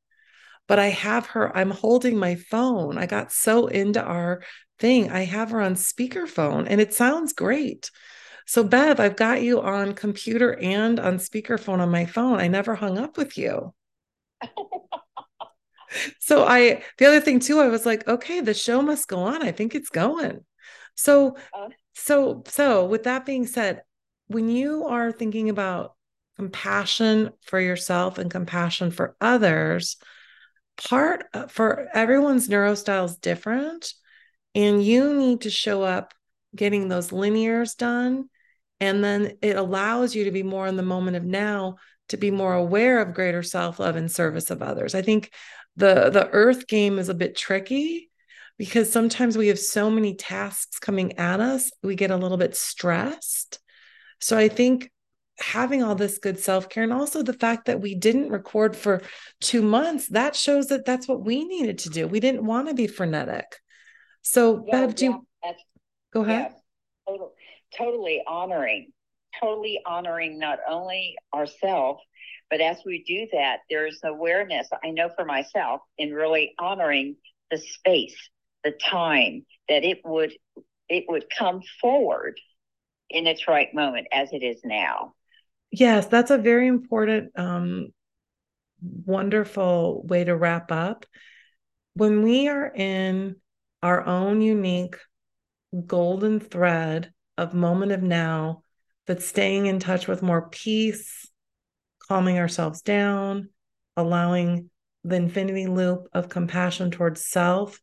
but 0.68 0.78
I 0.78 0.88
have 0.88 1.26
her, 1.26 1.54
I'm 1.56 1.70
holding 1.70 2.16
my 2.16 2.36
phone. 2.36 2.96
I 2.96 3.06
got 3.06 3.32
so 3.32 3.66
into 3.66 4.02
our 4.02 4.42
thing. 4.78 5.10
I 5.10 5.24
have 5.24 5.50
her 5.50 5.60
on 5.60 5.74
speakerphone 5.74 6.66
and 6.68 6.80
it 6.80 6.94
sounds 6.94 7.32
great. 7.32 7.90
So, 8.46 8.62
Bev, 8.62 9.00
I've 9.00 9.16
got 9.16 9.42
you 9.42 9.60
on 9.60 9.94
computer 9.94 10.56
and 10.56 11.00
on 11.00 11.18
speakerphone 11.18 11.80
on 11.80 11.90
my 11.90 12.06
phone. 12.06 12.38
I 12.38 12.46
never 12.46 12.76
hung 12.76 12.96
up 12.96 13.16
with 13.16 13.36
you. 13.36 13.74
so 16.20 16.44
I 16.44 16.82
the 16.98 17.06
other 17.06 17.20
thing 17.20 17.40
too, 17.40 17.60
I 17.60 17.68
was 17.68 17.84
like, 17.84 18.06
okay, 18.06 18.40
the 18.40 18.54
show 18.54 18.82
must 18.82 19.08
go 19.08 19.18
on. 19.18 19.42
I 19.42 19.50
think 19.50 19.74
it's 19.74 19.90
going. 19.90 20.44
So 20.94 21.36
uh, 21.52 21.68
so 21.94 22.44
so 22.46 22.86
with 22.86 23.04
that 23.04 23.26
being 23.26 23.46
said, 23.46 23.82
when 24.28 24.48
you 24.48 24.86
are 24.86 25.10
thinking 25.10 25.48
about 25.48 25.94
compassion 26.36 27.30
for 27.42 27.58
yourself 27.58 28.18
and 28.18 28.30
compassion 28.30 28.92
for 28.92 29.16
others, 29.20 29.96
part 30.76 31.24
uh, 31.34 31.48
for 31.48 31.88
everyone's 31.92 32.48
neurostyle 32.48 33.06
is 33.06 33.16
different 33.16 33.92
and 34.54 34.84
you 34.84 35.14
need 35.14 35.42
to 35.42 35.50
show 35.50 35.82
up 35.82 36.14
getting 36.54 36.88
those 36.88 37.10
linears 37.10 37.76
done 37.76 38.28
and 38.80 39.02
then 39.02 39.38
it 39.42 39.56
allows 39.56 40.14
you 40.14 40.24
to 40.24 40.30
be 40.30 40.42
more 40.42 40.66
in 40.66 40.76
the 40.76 40.82
moment 40.82 41.16
of 41.16 41.24
now 41.24 41.76
to 42.08 42.16
be 42.16 42.30
more 42.30 42.54
aware 42.54 43.00
of 43.00 43.14
greater 43.14 43.42
self-love 43.42 43.96
and 43.96 44.10
service 44.10 44.50
of 44.50 44.62
others. 44.62 44.94
I 44.94 45.02
think 45.02 45.32
the 45.76 46.10
the 46.10 46.28
earth 46.30 46.66
game 46.66 46.98
is 46.98 47.08
a 47.08 47.14
bit 47.14 47.36
tricky 47.36 48.10
because 48.58 48.90
sometimes 48.90 49.36
we 49.36 49.48
have 49.48 49.58
so 49.58 49.90
many 49.90 50.14
tasks 50.14 50.78
coming 50.78 51.18
at 51.18 51.40
us 51.40 51.70
we 51.82 51.94
get 51.94 52.10
a 52.10 52.16
little 52.16 52.38
bit 52.38 52.56
stressed. 52.56 53.58
So 54.20 54.38
i 54.38 54.48
think 54.48 54.90
having 55.38 55.82
all 55.82 55.94
this 55.94 56.16
good 56.16 56.38
self-care 56.38 56.82
and 56.82 56.94
also 56.94 57.22
the 57.22 57.34
fact 57.34 57.66
that 57.66 57.82
we 57.82 57.94
didn't 57.94 58.30
record 58.30 58.74
for 58.74 59.02
2 59.42 59.60
months 59.60 60.08
that 60.08 60.34
shows 60.34 60.68
that 60.68 60.86
that's 60.86 61.06
what 61.06 61.22
we 61.22 61.44
needed 61.44 61.78
to 61.78 61.90
do. 61.90 62.06
We 62.06 62.20
didn't 62.20 62.46
want 62.46 62.68
to 62.68 62.74
be 62.74 62.86
frenetic. 62.86 63.44
So 64.22 64.64
yeah, 64.66 64.86
Bev, 64.86 64.94
do 64.94 65.04
you 65.04 65.26
go 66.12 66.22
ahead. 66.22 66.52
Yeah, 67.06 67.16
totally 67.76 68.22
honoring 68.26 68.92
totally 69.40 69.80
honoring 69.86 70.38
not 70.38 70.58
only 70.68 71.16
ourselves 71.34 72.00
but 72.50 72.60
as 72.60 72.78
we 72.86 73.02
do 73.02 73.26
that, 73.32 73.60
there's 73.68 73.98
awareness, 74.04 74.68
I 74.84 74.90
know 74.90 75.10
for 75.16 75.24
myself, 75.24 75.80
in 75.98 76.12
really 76.12 76.54
honoring 76.58 77.16
the 77.50 77.58
space, 77.58 78.16
the 78.62 78.72
time 78.72 79.44
that 79.68 79.84
it 79.84 80.00
would 80.04 80.32
it 80.88 81.04
would 81.08 81.24
come 81.36 81.62
forward 81.80 82.38
in 83.10 83.26
its 83.26 83.48
right 83.48 83.74
moment 83.74 84.06
as 84.12 84.32
it 84.32 84.44
is 84.44 84.60
now. 84.64 85.14
Yes, 85.72 86.06
that's 86.06 86.30
a 86.30 86.38
very 86.38 86.68
important 86.68 87.36
um 87.36 87.88
wonderful 88.80 90.04
way 90.06 90.22
to 90.22 90.36
wrap 90.36 90.70
up. 90.70 91.04
When 91.94 92.22
we 92.22 92.48
are 92.48 92.72
in 92.72 93.36
our 93.82 94.06
own 94.06 94.40
unique 94.40 94.96
golden 95.86 96.38
thread 96.38 97.12
of 97.38 97.54
moment 97.54 97.92
of 97.92 98.02
now, 98.02 98.62
but 99.06 99.22
staying 99.22 99.66
in 99.66 99.78
touch 99.78 100.06
with 100.06 100.22
more 100.22 100.48
peace, 100.48 101.28
calming 102.08 102.38
ourselves 102.38 102.82
down, 102.82 103.50
allowing 103.96 104.70
the 105.04 105.16
infinity 105.16 105.66
loop 105.66 106.08
of 106.12 106.28
compassion 106.28 106.90
towards 106.90 107.24
self 107.24 107.80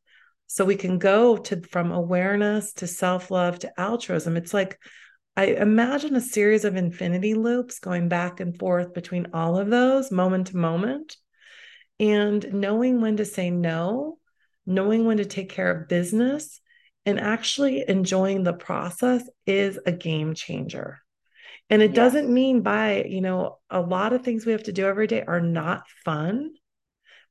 so 0.47 0.65
we 0.65 0.75
can 0.75 0.99
go 0.99 1.37
to 1.37 1.61
from 1.61 1.91
awareness 1.91 2.73
to 2.73 2.87
self-love 2.87 3.59
to 3.59 3.79
altruism. 3.79 4.37
It's 4.37 4.53
like 4.53 4.77
i 5.35 5.45
imagine 5.45 6.15
a 6.15 6.21
series 6.21 6.63
of 6.63 6.75
infinity 6.75 7.33
loops 7.33 7.79
going 7.79 8.07
back 8.07 8.39
and 8.39 8.57
forth 8.57 8.93
between 8.93 9.27
all 9.33 9.57
of 9.57 9.69
those 9.69 10.11
moment 10.11 10.47
to 10.47 10.57
moment 10.57 11.17
and 11.99 12.53
knowing 12.53 13.01
when 13.01 13.17
to 13.17 13.25
say 13.25 13.49
no 13.49 14.17
knowing 14.65 15.05
when 15.05 15.17
to 15.17 15.25
take 15.25 15.49
care 15.49 15.71
of 15.71 15.87
business 15.87 16.61
and 17.05 17.19
actually 17.19 17.83
enjoying 17.87 18.43
the 18.43 18.53
process 18.53 19.23
is 19.45 19.79
a 19.85 19.91
game 19.91 20.33
changer 20.33 21.03
and 21.69 21.81
it 21.81 21.93
doesn't 21.93 22.31
mean 22.31 22.61
by, 22.61 23.05
you 23.07 23.21
know, 23.21 23.59
a 23.69 23.81
lot 23.81 24.13
of 24.13 24.23
things 24.23 24.45
we 24.45 24.51
have 24.51 24.63
to 24.63 24.73
do 24.73 24.85
every 24.85 25.07
day 25.07 25.23
are 25.25 25.41
not 25.41 25.87
fun, 26.03 26.51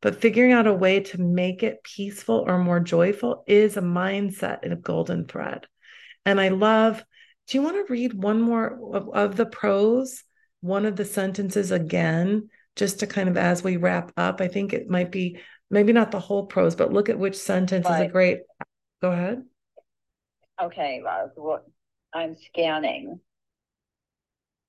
but 0.01 0.21
figuring 0.21 0.53
out 0.53 0.67
a 0.67 0.75
way 0.75 1.01
to 1.01 1.21
make 1.21 1.63
it 1.63 1.85
peaceful 1.85 2.45
or 2.47 2.59
more 2.59 2.81
joyful 2.81 3.45
is 3.47 3.77
a 3.77 3.83
mindset 3.83 4.61
and 4.63 4.73
a 4.73 4.77
golden 4.77 5.27
thread. 5.27 5.67
And 6.25 6.41
I 6.41 6.49
love, 6.49 7.05
do 7.47 7.59
you 7.59 7.63
want 7.63 7.87
to 7.87 7.93
read 7.93 8.15
one 8.15 8.41
more 8.41 8.79
of, 8.95 9.11
of 9.15 9.37
the 9.37 9.47
prose, 9.47 10.25
one 10.61 10.87
of 10.87 10.97
the 10.97 11.05
sentences 11.05 11.71
again, 11.71 12.49
just 12.75 13.01
to 13.01 13.07
kind 13.07 13.29
of 13.29 13.37
as 13.37 13.63
we 13.63 13.77
wrap 13.77 14.13
up? 14.17 14.41
I 14.41 14.49
think 14.49 14.73
it 14.73 14.89
might 14.89 15.13
be 15.13 15.39
maybe 15.71 15.93
not 15.93 16.11
the 16.11 16.21
whole 16.21 16.47
prose, 16.47 16.75
but 16.75 16.93
look 16.93 17.09
at 17.09 17.19
which 17.19 17.37
sentence 17.37 17.87
is 17.87 18.01
a 18.01 18.09
great. 18.09 18.41
Go 19.03 19.13
ahead. 19.13 19.43
Okay, 20.63 21.03
well, 21.05 21.65
I'm 22.15 22.37
scanning 22.37 23.21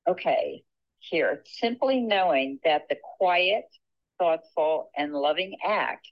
okay, 0.08 0.64
here, 1.00 1.44
simply 1.46 2.02
knowing 2.02 2.60
that 2.64 2.84
the 2.90 2.98
quiet, 3.18 3.66
thoughtful, 4.20 4.90
and 4.96 5.14
loving 5.14 5.56
act 5.66 6.10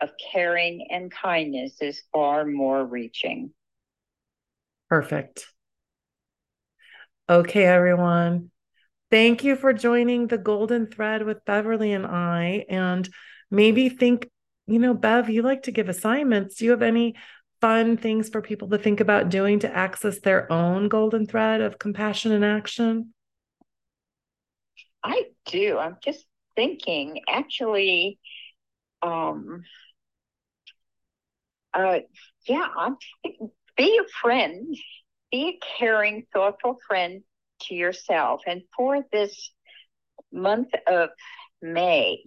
of 0.00 0.10
caring 0.32 0.88
and 0.90 1.10
kindness 1.10 1.80
is 1.80 2.02
far 2.12 2.44
more 2.44 2.84
reaching. 2.84 3.52
Perfect. 4.88 5.46
Okay, 7.28 7.64
everyone. 7.64 8.50
Thank 9.10 9.44
you 9.44 9.56
for 9.56 9.72
joining 9.72 10.26
the 10.26 10.38
Golden 10.38 10.86
Thread 10.86 11.24
with 11.24 11.44
Beverly 11.44 11.92
and 11.92 12.06
I. 12.06 12.64
And 12.68 13.08
maybe 13.50 13.88
think, 13.88 14.28
you 14.66 14.78
know, 14.78 14.94
Bev, 14.94 15.28
you 15.28 15.42
like 15.42 15.64
to 15.64 15.72
give 15.72 15.88
assignments. 15.88 16.56
Do 16.56 16.64
you 16.64 16.72
have 16.72 16.82
any 16.82 17.14
fun 17.62 17.96
things 17.96 18.28
for 18.28 18.42
people 18.42 18.68
to 18.68 18.76
think 18.76 19.00
about 19.00 19.30
doing 19.30 19.60
to 19.60 19.74
access 19.74 20.18
their 20.20 20.52
own 20.52 20.88
golden 20.88 21.24
thread 21.26 21.62
of 21.62 21.78
compassion 21.78 22.32
and 22.32 22.44
action? 22.44 23.14
I 25.02 25.28
do. 25.46 25.78
I'm 25.78 25.96
just 26.04 26.26
thinking, 26.56 27.22
actually, 27.28 28.18
um, 29.00 29.62
uh, 31.72 32.00
yeah, 32.46 32.68
I'm 32.76 32.96
be 33.76 33.98
a 33.98 34.08
friend, 34.20 34.76
be 35.30 35.48
a 35.48 35.60
caring, 35.78 36.26
thoughtful 36.32 36.78
friend 36.86 37.22
to 37.62 37.74
yourself. 37.74 38.42
And 38.46 38.62
for 38.76 39.04
this 39.12 39.52
month 40.32 40.68
of 40.86 41.10
May, 41.62 42.22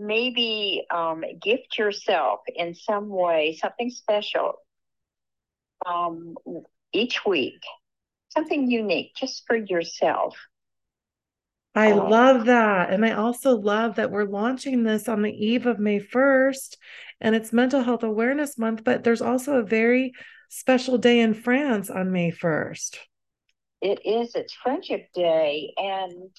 maybe 0.00 0.84
um, 0.90 1.22
gift 1.40 1.78
yourself 1.78 2.40
in 2.54 2.74
some 2.74 3.08
way 3.08 3.58
something 3.60 3.90
special 3.90 4.54
um, 5.86 6.34
each 6.92 7.24
week, 7.24 7.60
something 8.30 8.70
unique 8.70 9.14
just 9.16 9.44
for 9.46 9.56
yourself. 9.56 10.36
I 11.74 11.92
um, 11.92 12.10
love 12.10 12.46
that. 12.46 12.90
And 12.90 13.04
I 13.04 13.12
also 13.12 13.56
love 13.56 13.96
that 13.96 14.10
we're 14.10 14.24
launching 14.24 14.82
this 14.82 15.08
on 15.08 15.22
the 15.22 15.30
eve 15.30 15.66
of 15.66 15.78
May 15.78 16.00
1st, 16.00 16.76
and 17.20 17.34
it's 17.34 17.52
Mental 17.52 17.82
Health 17.82 18.02
Awareness 18.02 18.58
Month, 18.58 18.82
but 18.84 19.04
there's 19.04 19.22
also 19.22 19.54
a 19.54 19.62
very 19.62 20.12
special 20.48 20.98
day 20.98 21.20
in 21.20 21.34
France 21.34 21.90
on 21.90 22.10
May 22.10 22.32
1st. 22.32 22.98
It 23.80 24.00
is. 24.04 24.34
It's 24.34 24.52
Friendship 24.52 25.06
Day. 25.14 25.72
And 25.76 26.30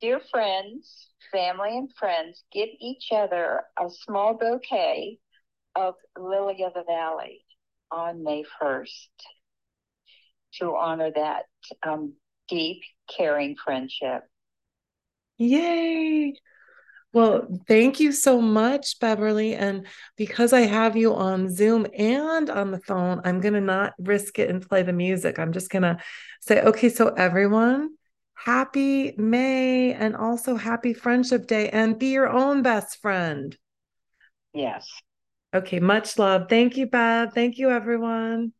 dear 0.00 0.20
friends, 0.30 1.07
family, 1.32 1.76
and 1.76 1.90
friends, 1.98 2.42
give 2.52 2.68
each 2.80 3.08
other 3.12 3.62
a 3.78 3.90
small 3.90 4.34
bouquet 4.34 5.18
of 5.74 5.94
Lily 6.18 6.64
of 6.64 6.74
the 6.74 6.84
Valley 6.84 7.44
on 7.90 8.22
May 8.22 8.44
1st 8.60 9.10
to 10.54 10.74
honor 10.76 11.10
that 11.14 11.44
um, 11.86 12.14
deep, 12.48 12.80
caring 13.16 13.56
friendship. 13.62 14.24
Yay! 15.36 16.34
Well, 17.12 17.48
thank 17.66 18.00
you 18.00 18.12
so 18.12 18.40
much, 18.40 18.98
Beverly. 19.00 19.54
And 19.54 19.86
because 20.16 20.52
I 20.52 20.60
have 20.62 20.94
you 20.94 21.14
on 21.14 21.50
Zoom 21.50 21.86
and 21.96 22.50
on 22.50 22.70
the 22.70 22.80
phone, 22.80 23.22
I'm 23.24 23.40
going 23.40 23.54
to 23.54 23.60
not 23.60 23.94
risk 23.98 24.38
it 24.38 24.50
and 24.50 24.66
play 24.66 24.82
the 24.82 24.92
music. 24.92 25.38
I'm 25.38 25.52
just 25.52 25.70
going 25.70 25.82
to 25.82 25.98
say, 26.40 26.60
okay, 26.62 26.90
so 26.90 27.08
everyone, 27.08 27.90
happy 28.44 29.14
May 29.16 29.92
and 29.92 30.16
also 30.16 30.56
happy 30.56 30.94
Friendship 30.94 31.46
Day 31.46 31.68
and 31.70 31.98
be 31.98 32.08
your 32.12 32.28
own 32.28 32.62
best 32.62 33.00
friend. 33.00 33.56
Yes. 34.54 34.88
Okay, 35.54 35.80
much 35.80 36.18
love. 36.18 36.48
Thank 36.48 36.76
you, 36.76 36.86
Bev. 36.86 37.32
Thank 37.32 37.58
you, 37.58 37.70
everyone. 37.70 38.52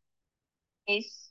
Peace. 0.87 1.28